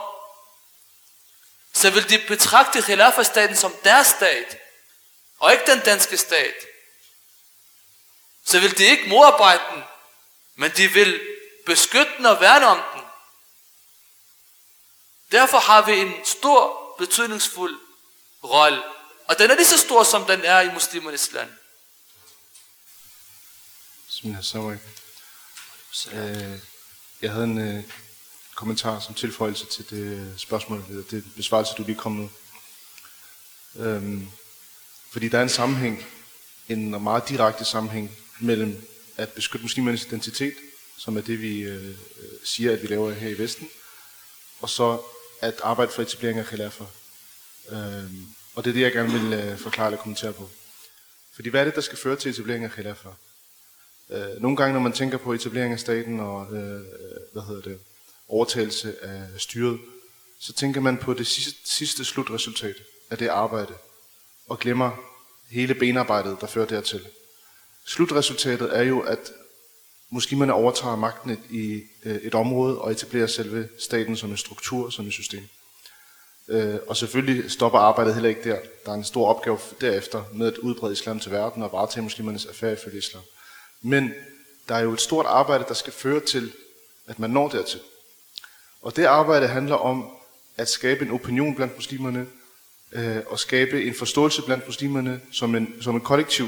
[1.74, 4.63] så vil de betragte khilafa-staten som deres stat,
[5.44, 6.56] og ikke den danske stat.
[8.46, 9.84] Så vil de ikke modarbejde den,
[10.56, 11.22] men de vil
[11.66, 13.02] beskytte den og værne om den.
[15.32, 17.80] Derfor har vi en stor, betydningsfuld
[18.44, 18.84] rolle.
[19.28, 21.52] Og den er lige så stor, som den er i muslimernes land.
[24.08, 24.78] Bismillah,
[26.12, 26.60] øh,
[27.22, 27.84] Jeg havde en øh,
[28.56, 32.30] kommentar som tilføjelse til det spørgsmål, det besvarelse, du lige kom med.
[33.76, 34.32] Øhm,
[35.14, 36.06] fordi der er en sammenhæng,
[36.70, 40.54] en meget direkte sammenhæng mellem at beskytte muslimernes identitet,
[40.98, 41.94] som er det, vi øh, øh
[42.44, 43.70] siger, at vi laver her i Vesten,
[44.62, 45.02] og så
[45.42, 46.86] at arbejde for etablering af khilafer.
[47.70, 50.50] Øhm, og det er det, jeg gerne vil øh, forklare eller kommentere på.
[51.36, 53.14] Fordi hvad er det, der skal føre til etablering af khilafer?
[54.10, 56.84] Øh, nogle gange, når man tænker på etablering af staten og øh, øh,
[57.34, 57.80] hvad hedder det,
[58.28, 59.80] overtagelse af styret,
[60.40, 62.76] så tænker man på det sidste, sidste slutresultat
[63.10, 63.74] af det arbejde,
[64.54, 64.92] og glemmer
[65.50, 67.08] hele benarbejdet, der fører dertil.
[67.86, 69.32] Slutresultatet er jo, at
[70.10, 75.08] muslimerne overtager magten i øh, et område og etablerer selve staten som en struktur, som
[75.08, 75.48] et system.
[76.48, 78.60] Øh, og selvfølgelig stopper arbejdet heller ikke der.
[78.86, 82.46] Der er en stor opgave derefter med at udbrede islam til verden og varetage muslimernes
[82.46, 83.24] affære ifølge islam.
[83.82, 84.14] Men
[84.70, 86.54] der er jo et stort arbejde, der skal føre til,
[87.08, 87.80] at man når dertil.
[88.82, 90.10] Og det arbejde handler om
[90.58, 92.28] at skabe en opinion blandt muslimerne,
[92.96, 96.48] øh, og skabe en forståelse blandt muslimerne som en, som en kollektiv,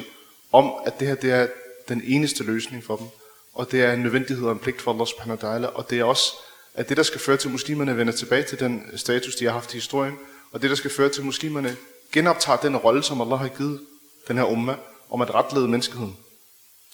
[0.51, 1.47] om at det her det er
[1.89, 3.07] den eneste løsning for dem,
[3.53, 5.99] og det er en nødvendighed og en pligt for Allah subhanahu wa ta'ala, og det
[5.99, 6.33] er også
[6.75, 9.45] at det, der skal føre til, at muslimerne vender tilbage til den øh, status, de
[9.45, 10.17] har haft i historien,
[10.51, 11.77] og det, der skal føre til, at muslimerne
[12.11, 13.81] genoptager den rolle, som Allah har givet
[14.27, 14.75] den her umma,
[15.09, 16.17] om at retlede menneskeheden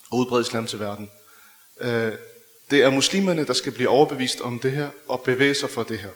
[0.10, 1.10] og udbrede islam til verden.
[1.82, 2.12] Øh,
[2.72, 6.00] det er muslimerne, der skal blive overbevist om det her og bevæge sig for det
[6.00, 6.10] her.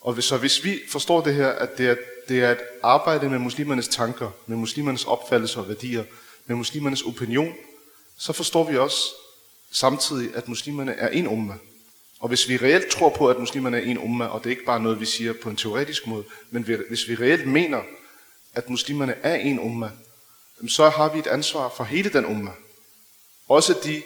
[0.00, 1.96] Og så hvis vi forstår det her, at det er,
[2.28, 6.04] det er at arbejde med muslimernes tanker, med muslimernes opfattelser og værdier,
[6.46, 7.54] med muslimernes opinion,
[8.18, 8.98] så forstår vi også
[9.72, 11.54] samtidig, at muslimerne er en umma.
[12.20, 14.64] Og hvis vi reelt tror på, at muslimerne er en umma, og det er ikke
[14.64, 17.80] bare noget, vi siger på en teoretisk måde, men hvis vi reelt mener,
[18.54, 19.90] at muslimerne er en umma,
[20.68, 22.50] så har vi et ansvar for hele den umma.
[23.48, 24.02] Også de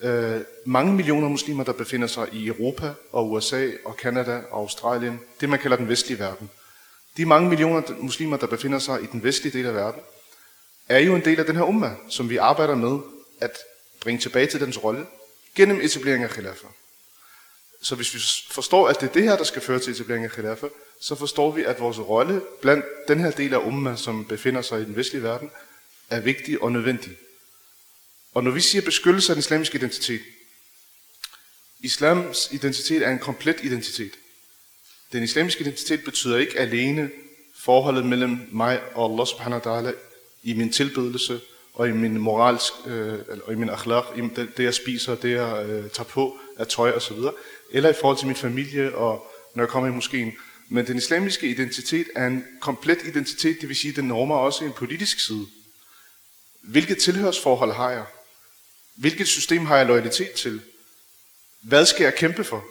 [0.00, 5.20] øh, mange millioner muslimer, der befinder sig i Europa og USA og Kanada og Australien,
[5.40, 6.50] det man kalder den vestlige verden.
[7.18, 10.00] De mange millioner muslimer, der befinder sig i den vestlige del af verden,
[10.88, 12.98] er jo en del af den her umma, som vi arbejder med
[13.40, 13.58] at
[14.00, 15.06] bringe tilbage til dens rolle
[15.54, 16.70] gennem etablering af khilafah.
[17.82, 20.30] Så hvis vi forstår, at det er det her, der skal føre til etablering af
[20.30, 24.62] khilafah, så forstår vi, at vores rolle blandt den her del af umma, som befinder
[24.62, 25.50] sig i den vestlige verden,
[26.10, 27.16] er vigtig og nødvendig.
[28.34, 30.22] Og når vi siger beskyttelse af den islamiske identitet,
[31.80, 34.12] islams identitet er en komplet identitet.
[35.12, 37.10] Den islamiske identitet betyder ikke alene
[37.54, 39.92] forholdet mellem mig og Allah subhanahu wa ta'ala
[40.42, 41.40] i min tilbedelse
[41.74, 45.30] og i min moralsk, øh, og i min akhlaq, i det, det jeg spiser, det
[45.30, 47.16] jeg øh, tager på af tøj osv.,
[47.70, 50.32] eller i forhold til min familie og når jeg kommer i moskeen.
[50.68, 54.72] Men den islamiske identitet er en komplet identitet, det vil sige, den normer også en
[54.72, 55.46] politisk side.
[56.62, 58.04] Hvilket tilhørsforhold har jeg?
[58.94, 60.60] Hvilket system har jeg loyalitet til?
[61.60, 62.64] Hvad skal jeg kæmpe for?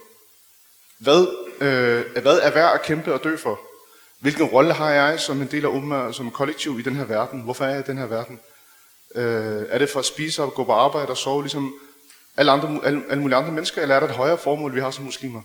[0.97, 3.59] Hvad, øh, hvad er værd at kæmpe og dø for?
[4.19, 7.41] Hvilken rolle har jeg som en del af Umma, som kollektiv i den her verden?
[7.41, 8.39] Hvorfor er jeg i den her verden?
[9.15, 11.79] Øh, er det for at spise og gå på arbejde og sove, ligesom
[12.37, 14.91] alle, andre, alle, alle mulige andre mennesker, eller er der et højere formål, vi har
[14.91, 15.41] som muslimer?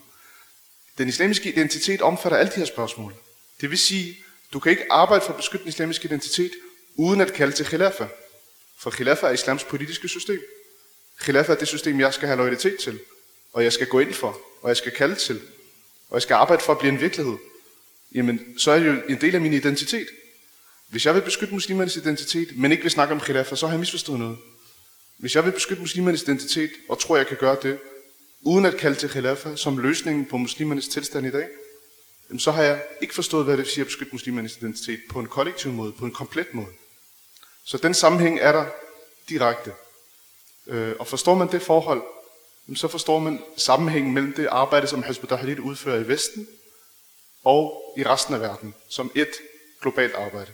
[0.98, 3.14] Den islamiske identitet omfatter alle de her spørgsmål.
[3.60, 4.16] Det vil sige,
[4.52, 6.50] du kan ikke arbejde for at beskytte den islamiske identitet,
[6.96, 8.08] uden at kalde til khilafah.
[8.78, 10.40] For khilafah er islams politiske system.
[11.20, 12.98] Khilafah er det system, jeg skal have loyalitet til,
[13.52, 15.40] og jeg skal gå ind for, og jeg skal kalde til,
[16.12, 17.36] og jeg skal arbejde for at blive en virkelighed.
[18.14, 20.06] Jamen, så er det jo en del af min identitet.
[20.88, 23.80] Hvis jeg vil beskytte muslimernes identitet, men ikke vil snakke om khilafah, så har jeg
[23.80, 24.38] misforstået noget.
[25.18, 27.78] Hvis jeg vil beskytte muslimernes identitet, og tror, jeg kan gøre det,
[28.42, 31.48] uden at kalde til khilafah som løsningen på muslimernes tilstand i dag,
[32.38, 35.26] så har jeg ikke forstået, hvad det vil sige at beskytte muslimernes identitet på en
[35.26, 36.72] kollektiv måde, på en komplet måde.
[37.64, 38.66] Så den sammenhæng er der
[39.28, 39.72] direkte.
[40.66, 42.02] Øh, og forstår man det forhold,
[42.76, 46.48] så forstår man sammenhængen mellem det arbejde, som Hizb ut udfører i Vesten,
[47.44, 49.30] og i resten af verden, som et
[49.80, 50.52] globalt arbejde.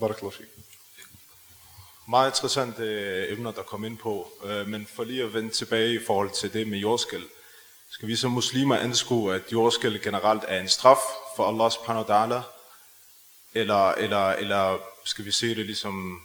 [0.00, 0.32] Barakallahu
[2.08, 4.32] Meget interessante øh, emner, der kom ind på.
[4.44, 7.24] Øh, men for lige at vende tilbage i forhold til det med jordskæld,
[7.90, 11.00] skal vi som muslimer anskue, at jordskæld generelt er en straf
[11.36, 12.42] for Allah subhanahu wa ta'ala,
[13.54, 16.20] eller, eller, eller skal vi se det ligesom,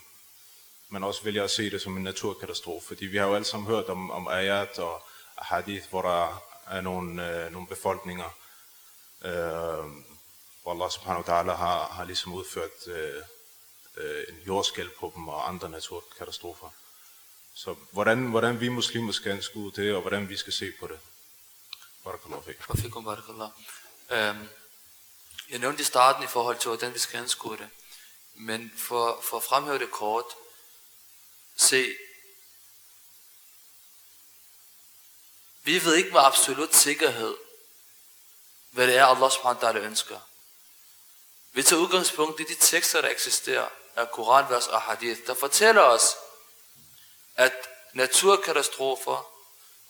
[0.90, 2.88] man også vælger at se det som en naturkatastrofe?
[2.88, 5.02] Fordi vi har jo alle sammen hørt om, om ayat og
[5.42, 8.38] hadith, hvor der er nogle, øh, nogle befolkninger,
[9.26, 9.86] øh,
[10.62, 13.24] hvor Allah subhanahu wa ta'ala har, har ligesom udført øh,
[13.98, 16.70] øh, en jordskæld på dem og andre naturkatastrofer.
[17.54, 21.00] Så hvordan, hvordan vi muslimer skal anskue det, og hvordan vi skal se på det.
[22.04, 22.56] Barakallahu fik.
[22.76, 23.52] Fikum barakallahu.
[24.10, 24.50] Øhm,
[25.50, 27.70] jeg nævnte i starten i forhold til, hvordan vi skal anskue det.
[28.34, 30.26] Men for, for at fremhæve det kort,
[31.56, 31.96] se,
[35.64, 37.38] vi ved ikke med absolut sikkerhed,
[38.72, 40.20] hvad det er, Allah subhanahu wa ta'ala ønsker.
[41.54, 46.16] Vi tager udgangspunkt i de tekster, der eksisterer af Koranvers og Hadith, der fortæller os,
[47.36, 47.54] at
[47.94, 49.32] naturkatastrofer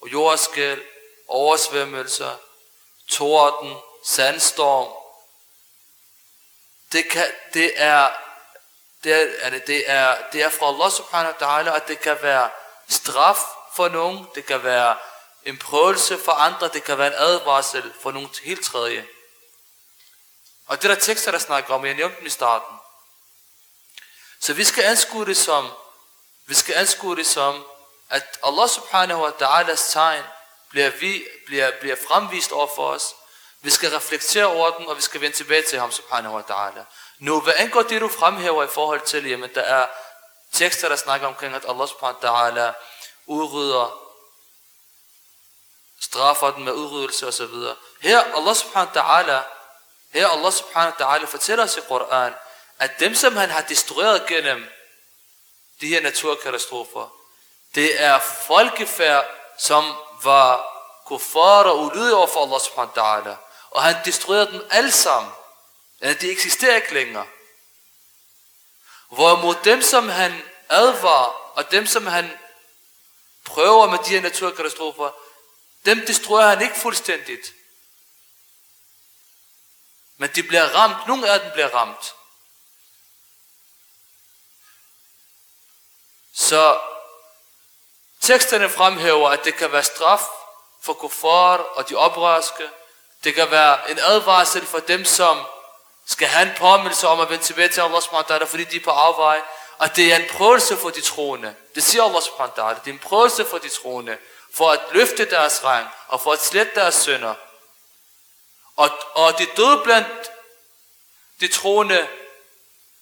[0.01, 0.83] og jordskæl,
[1.27, 2.37] oversvømmelser,
[3.07, 5.01] torden, sandstorm,
[6.91, 8.09] det, kan, det, er,
[9.03, 12.49] det, er, det, er, det er fra Allah subhanahu wa ta'ala, at det kan være
[12.89, 13.39] straf
[13.75, 14.97] for nogen, det kan være
[15.45, 19.07] en prøvelse for andre, det kan være en advarsel for nogen helt tredje.
[20.67, 22.77] Og det der tekster, der snakker om, jeg nævnte dem i starten.
[24.39, 25.71] Så vi skal anskue det som,
[26.45, 27.65] vi skal anskue det som,
[28.09, 30.23] at Allah subhanahu wa ta'alas tegn
[30.69, 33.15] bliver, vi, bliver, bliver fremvist over for os.
[33.61, 36.83] Vi skal reflektere over den, og vi skal vende tilbage til ham subhanahu wa ta'ala.
[37.19, 39.87] Nu, hvad angår det, du fremhæver i forhold til, jamen der er
[40.53, 42.73] tekster, der snakker omkring, at Allah subhanahu wa ta'ala
[43.25, 44.00] udrydder,
[46.01, 47.55] straffer den med udryddelse osv.
[48.01, 49.43] Her, Allah subhanahu wa ta'ala,
[50.13, 52.33] her Allah subhanahu wa ta'ala fortæller os i Koran,
[52.79, 54.69] at dem, som han har destrueret gennem
[55.81, 57.13] de her naturkatastrofer,
[57.75, 59.25] det er folkefærd,
[59.57, 60.67] som var
[61.05, 63.35] kuffar og ulydige over for Allah subhanahu wa ta'ala.
[63.69, 65.31] Og han destruerede dem alle sammen.
[66.01, 67.25] De eksisterer ikke længere.
[69.09, 72.37] Hvorimod dem, som han advarer, og dem, som han
[73.43, 75.11] prøver med de her naturkatastrofer,
[75.85, 77.53] dem destruerer han ikke fuldstændigt.
[80.17, 81.07] Men de bliver ramt.
[81.07, 82.13] Nogle af dem bliver ramt.
[86.33, 86.79] Så
[88.21, 90.21] teksterne fremhæver, at det kan være straf
[90.81, 92.69] for kuffar og de oprørske.
[93.23, 95.45] Det kan være en advarsel for dem, som
[96.05, 98.91] skal have en påmindelse om at vende tilbage til Allah subhanahu fordi de er på
[98.91, 99.41] afvej.
[99.77, 101.55] Og det er en prøvelse for de troende.
[101.75, 104.17] Det siger Allah subhanahu wa Det er en prøvelse for de troende.
[104.53, 107.35] For at løfte deres rang og for at slette deres sønder.
[108.75, 110.31] Og, og de døde blandt
[111.39, 112.09] de troende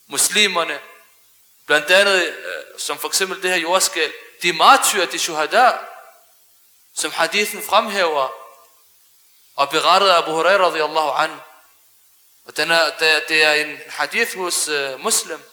[0.07, 0.79] muslimerne,
[1.65, 5.71] blandt andet, øh, som for eksempel det her jordskæl, de martyrer, de shuhada,
[6.93, 8.29] som hadithen fremhæver,
[9.55, 11.41] og berettede Abu Huraira radiyallahu an.
[12.45, 12.97] Og den er,
[13.27, 15.43] det er en hadith hos uh, muslim,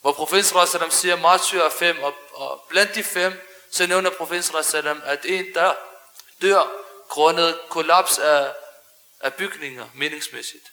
[0.00, 4.64] hvor profeten sallam siger, martyr er fem, og, og blandt de fem, så nævner profeten
[4.64, 5.74] sallam, at en der
[6.42, 8.54] dør grundet kollaps af,
[9.20, 10.72] af bygninger, meningsmæssigt.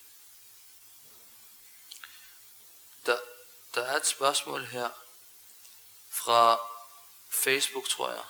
[3.06, 3.20] Der,
[3.76, 4.90] der er et spørgsmål her
[6.12, 6.60] fra
[7.32, 8.24] Facebook, tror jeg.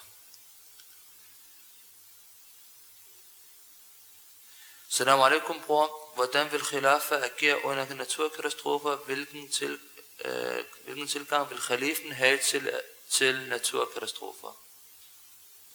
[4.89, 6.15] Salam alaikum, bror.
[6.15, 8.95] Hvordan vil khilafa agere under naturkatastrofer?
[8.95, 9.79] Hvilken, til,
[10.25, 12.81] øh, hvilken tilgang vil khalifen have til,
[13.13, 14.57] til naturkatastrofer?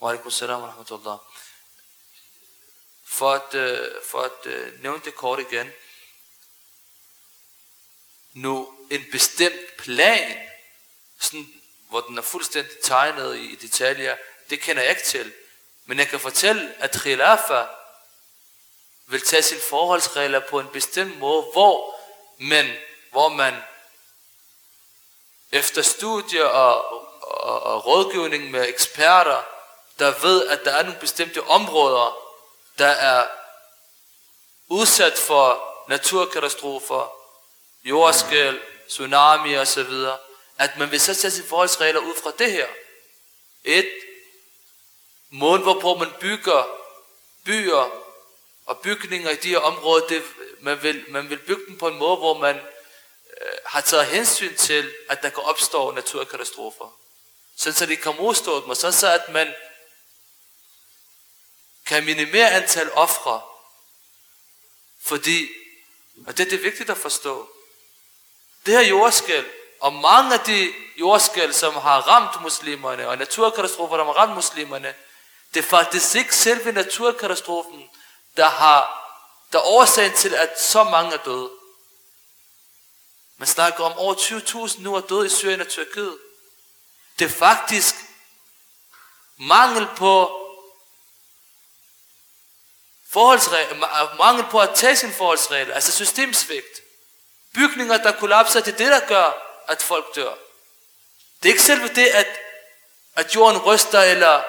[0.01, 1.19] Wa alaikum salam wa rahmatullah.
[3.05, 5.71] For at, øh, for at øh, nævne det kort igen.
[8.33, 10.49] Nu, en bestemt plan,
[11.21, 14.17] sådan, hvor den er fuldstændig tegnet i, i detaljer,
[14.51, 15.33] det kender jeg ikke til.
[15.85, 17.67] Men jeg kan fortælle, at khilafa
[19.07, 22.01] vil tage sine forholdsregler på en bestemt måde, hvor
[22.39, 22.77] man,
[23.11, 23.63] hvor man
[25.53, 29.43] efter studier og, og, og rådgivning med eksperter,
[29.99, 32.17] der ved, at der er nogle bestemte områder,
[32.79, 33.27] der er
[34.69, 37.13] udsat for naturkatastrofer,
[37.85, 39.93] jordskæl, tsunami osv.,
[40.59, 42.67] at man vil så sætte sine forholdsregler ud fra det her.
[43.65, 43.89] Et,
[45.31, 46.69] måden hvorpå man bygger
[47.45, 47.91] byer
[48.67, 50.23] og bygninger i de her områder, det,
[50.61, 54.57] man, vil, man vil bygge dem på en måde, hvor man øh, har taget hensyn
[54.57, 56.99] til, at der kan opstå naturkatastrofer.
[57.59, 59.55] Sådan så det kan modstå dem, og sådan så at man
[61.87, 63.43] kan minimere antal ofre.
[65.03, 65.49] Fordi,
[66.27, 67.49] og det, er det vigtigt at forstå,
[68.67, 69.47] det her jordskæld,
[69.81, 74.95] og mange af de jordskæld, som har ramt muslimerne, og naturkatastrofer, der har ramt muslimerne,
[75.55, 77.91] det er faktisk ikke selve naturkatastrofen,
[78.37, 79.05] der har
[79.53, 81.51] der er årsagen til, at så mange er døde.
[83.37, 86.19] Man snakker om over 20.000 nu er døde i Syrien og Tyrkiet.
[87.19, 87.95] Det er faktisk
[89.37, 90.45] mangel på
[93.11, 96.83] forholdsregler, ah, mangel på at tage sin forholdsregel, altså systemsvigt.
[97.55, 100.35] Bygninger, der kollapser, det er det, der gør, at folk dør.
[101.43, 102.41] Det er ikke selve det, at,
[103.15, 104.45] at jorden ryster, eller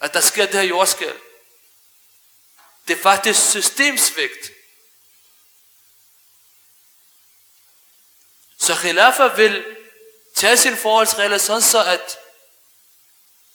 [0.00, 1.20] at der sker det her jordskæld.
[2.88, 4.52] Det er faktisk systemsvigt.
[8.58, 9.76] Så khilafa vil
[10.36, 12.18] tage sine forholdsregler sådan så at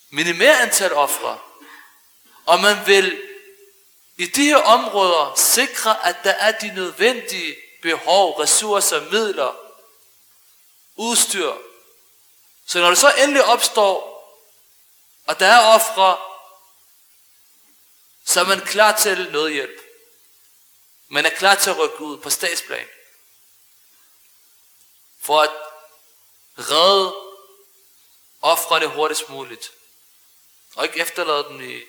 [0.09, 1.39] minimere antal ofre.
[2.45, 3.21] Og man vil
[4.17, 9.55] i de her områder sikre, at der er de nødvendige behov, ressourcer, midler,
[10.95, 11.53] udstyr.
[12.67, 14.11] Så når det så endelig opstår,
[15.27, 16.17] og der er ofre,
[18.25, 19.81] så er man klar til nødhjælp.
[21.07, 22.87] Man er klar til at rykke ud på statsplan.
[25.21, 25.70] For at
[26.57, 27.11] Red
[28.41, 29.71] offrene hurtigst muligt.
[30.75, 31.81] Og ikke efterlade dem i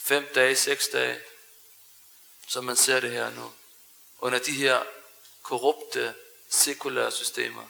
[0.00, 1.16] fem dage, seks dage,
[2.48, 3.50] som man ser det her nu.
[4.20, 4.82] Under de her
[5.42, 6.14] korrupte,
[6.50, 7.62] sekulære systemer.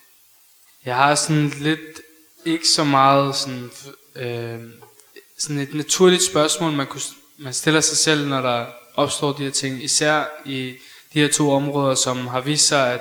[0.85, 2.01] Jeg har sådan lidt,
[2.45, 3.71] ikke så meget sådan,
[4.15, 4.61] øh,
[5.39, 7.03] sådan et naturligt spørgsmål, man kunne
[7.37, 10.77] man stiller sig selv, når der opstår de her ting, især i
[11.15, 13.01] de her to områder, som har vist sig, at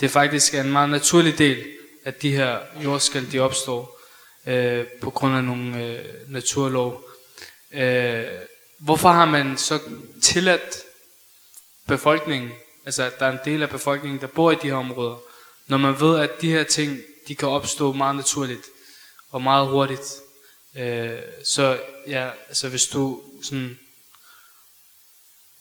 [0.00, 4.00] det faktisk er en meget naturlig del, at de her jordskæld de opstår
[4.46, 7.04] øh, på grund af nogle øh, naturlov.
[7.72, 8.24] Øh,
[8.78, 9.80] hvorfor har man så
[10.22, 10.82] tilladt
[11.88, 12.50] befolkningen,
[12.84, 15.16] altså at der er en del af befolkningen, der bor i de her områder,
[15.66, 16.98] når man ved, at de her ting,
[17.28, 18.64] de kan opstå meget naturligt
[19.30, 20.20] og meget hurtigt.
[20.76, 23.78] Øh, så ja, altså hvis du sådan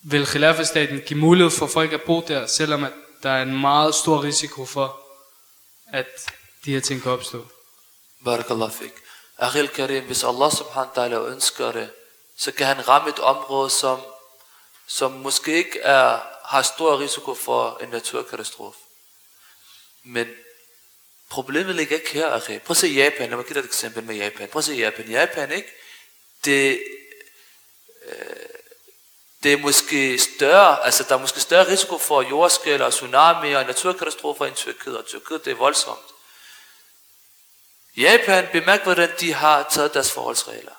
[0.02, 2.92] vil Khilafah-staten give mulighed for folk at bo der, selvom at
[3.24, 4.99] der er en meget stor risiko for,
[5.94, 6.08] at
[6.66, 7.48] de her ting kan opstå.
[8.26, 8.94] Barakallah fik.
[9.38, 11.90] Akhil Karim, hvis Allah subhanahu wa ta'ala ønsker det,
[12.38, 14.02] så kan han ramme et område, som,
[14.88, 18.80] som måske ikke er, har stor risiko for en naturkatastrofe.
[20.04, 20.28] Men
[21.30, 22.60] problemet ligger ikke her, Akhil.
[22.60, 23.30] Prøv at se Japan.
[23.30, 24.48] Lad mig give dig et eksempel med Japan.
[24.48, 25.10] Prøv at se Japan.
[25.10, 25.70] Japan, ikke?
[26.46, 26.84] Det,
[28.06, 28.16] øh,
[29.44, 33.64] det er måske større, altså der er måske større risiko for jordskælv og tsunami og
[33.64, 36.06] naturkatastrofer end Tyrkiet, og Tyrkiet det er voldsomt.
[37.98, 40.76] Japan, bemærk hvordan de har taget deres forholdsregler.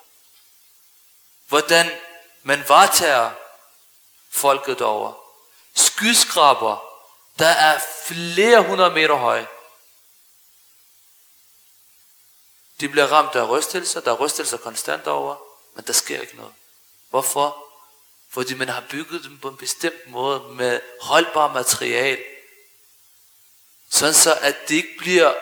[1.47, 1.91] Hvordan
[2.43, 3.31] man varetager
[4.31, 5.13] folket derovre.
[5.75, 6.83] Skyskraber,
[7.39, 9.47] der er flere hundrede meter høje.
[12.79, 15.35] De bliver ramt af rystelser, der er rystelser konstant over,
[15.75, 16.53] men der sker ikke noget.
[17.09, 17.70] Hvorfor?
[18.33, 22.23] Fordi man har bygget dem på en bestemt måde med holdbar material.
[23.89, 25.33] Sådan så, at det ikke bliver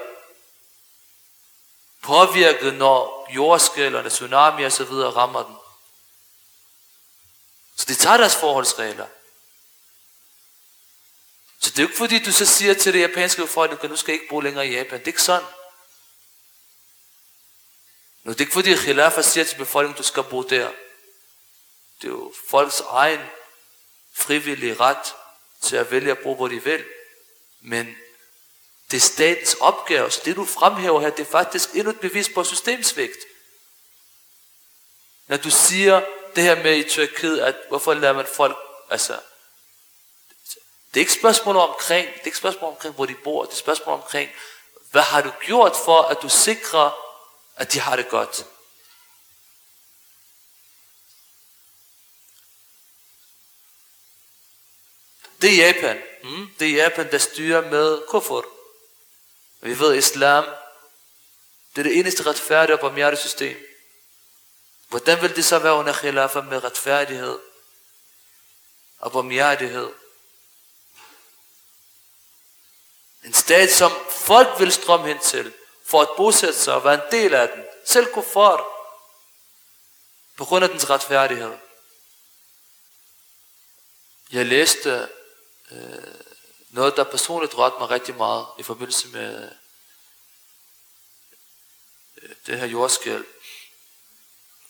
[2.02, 5.56] påvirket, når jordskæl eller tsunami og så videre rammer den.
[7.76, 9.08] Så de tager deres forholdsregler.
[11.60, 13.96] Så det er jo ikke fordi, du så siger til det japanske befolkning, at nu
[13.96, 15.00] skal I ikke bo længere i Japan.
[15.00, 15.48] Det er ikke sådan.
[18.24, 20.72] Nu, det er ikke fordi, Khilafah siger til befolkningen, du skal bo der.
[22.02, 23.22] Det er jo folks egen
[24.14, 25.16] frivillige ret
[25.62, 26.86] til at vælge at bruge, hvor de vil.
[27.62, 27.98] Men
[28.92, 32.30] det er statens opgave, så det du fremhæver her, det er faktisk endnu et bevis
[32.30, 33.18] på systemsvigt.
[35.28, 36.02] Når du siger
[36.36, 38.58] det her med i Tyrkiet, at hvorfor lader man folk,
[38.90, 39.20] altså,
[40.94, 43.58] det er ikke spørgsmål omkring, det er ikke spørgsmål omkring, hvor de bor, det er
[43.58, 44.30] spørgsmål omkring,
[44.92, 46.92] hvad har du gjort for, at du sikrer,
[47.56, 48.46] at de har det godt.
[55.42, 56.02] Det er Japan.
[56.24, 56.50] Mm?
[56.60, 58.46] Det er Japan, der styrer med kufur.
[59.62, 60.46] Vi ved, islam,
[61.76, 63.66] det er det eneste retfærdige og barmhjertige system.
[64.88, 67.40] Hvordan vil det så være under khilafah med retfærdighed
[69.00, 69.94] og barmhjertighed?
[73.24, 75.54] En stat, som folk vil strømme hen til,
[75.86, 77.64] for at bosætte sig og være en del af den.
[77.86, 78.68] Selv kuffar.
[80.38, 81.58] På grund af dens retfærdighed.
[84.32, 85.10] Jeg læste
[85.72, 86.16] øh,
[86.70, 89.52] noget, der personligt rørte mig rigtig meget i forbindelse med
[92.22, 93.26] øh, det her jordskæld.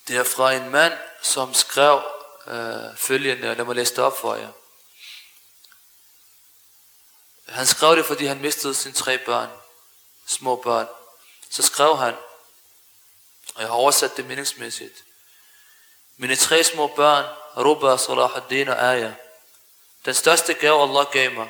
[0.08, 2.04] Det er fra en mand, som skrev
[2.48, 4.52] øh, følgende, og lad mig læse det op for jer.
[7.48, 9.50] Han skrev det, fordi han mistede sine tre børn,
[10.28, 10.88] små børn.
[11.50, 12.16] Så skrev han,
[13.56, 15.04] og jeg har oversat det meningsmæssigt.
[16.18, 17.26] Mine tre små børn,
[17.58, 19.14] Ruba, Salahuddin og Aya,
[20.06, 21.50] den største gave Allah gav mig.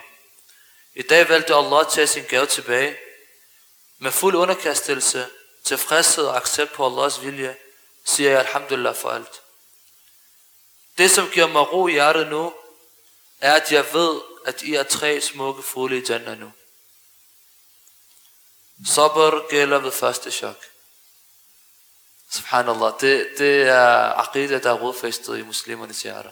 [0.93, 2.97] I dag valgte Allah at tage sin gave tilbage.
[3.97, 5.27] Med fuld underkastelse,
[5.63, 7.55] tilfredshed og accept på Allahs vilje,
[8.05, 9.41] siger jeg alhamdulillah for alt.
[10.97, 12.53] Det som giver mig ro i hjertet nu,
[13.41, 16.51] er at jeg ved, at I er tre smukke fugle i Jannah nu.
[18.87, 20.65] Sabr gælder ved første chok.
[22.31, 26.31] Subhanallah, det, det er aqidah, der er rodfæstet i muslimernes hjerter.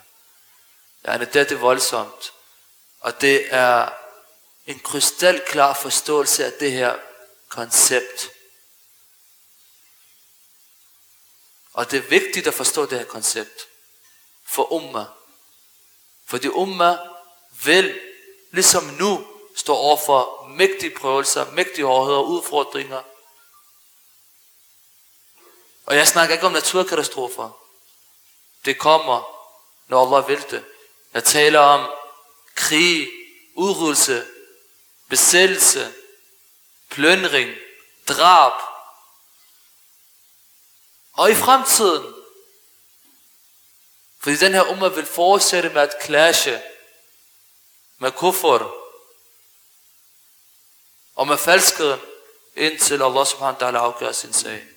[1.05, 2.33] Ja, det er det voldsomt.
[2.99, 3.89] Og det er
[4.67, 6.99] en krystalklar forståelse af det her
[7.47, 8.29] koncept.
[11.73, 13.67] Og det er vigtigt at forstå det her koncept
[14.45, 15.05] for umma.
[16.25, 16.97] Fordi umma
[17.63, 17.99] vil,
[18.51, 23.03] ligesom nu, stå over for mægtige prøvelser, mægtige hårdheder og udfordringer.
[25.85, 27.49] Og jeg snakker ikke om naturkatastrofer.
[28.65, 29.45] Det kommer,
[29.87, 30.65] når Allah vil det.
[31.17, 31.91] Jeg taler om
[32.55, 33.09] krig,
[33.55, 34.27] udryddelse,
[35.09, 35.93] besættelse,
[36.89, 37.55] pløndring,
[38.07, 38.61] drab.
[41.13, 42.13] Og i fremtiden,
[44.19, 46.61] fordi den her umma vil fortsætte med at clashe
[47.97, 48.71] med kuffer
[51.15, 52.01] og med falskheden,
[52.55, 54.76] indtil Allah subhanahu wa ta'ala afgør sin sag.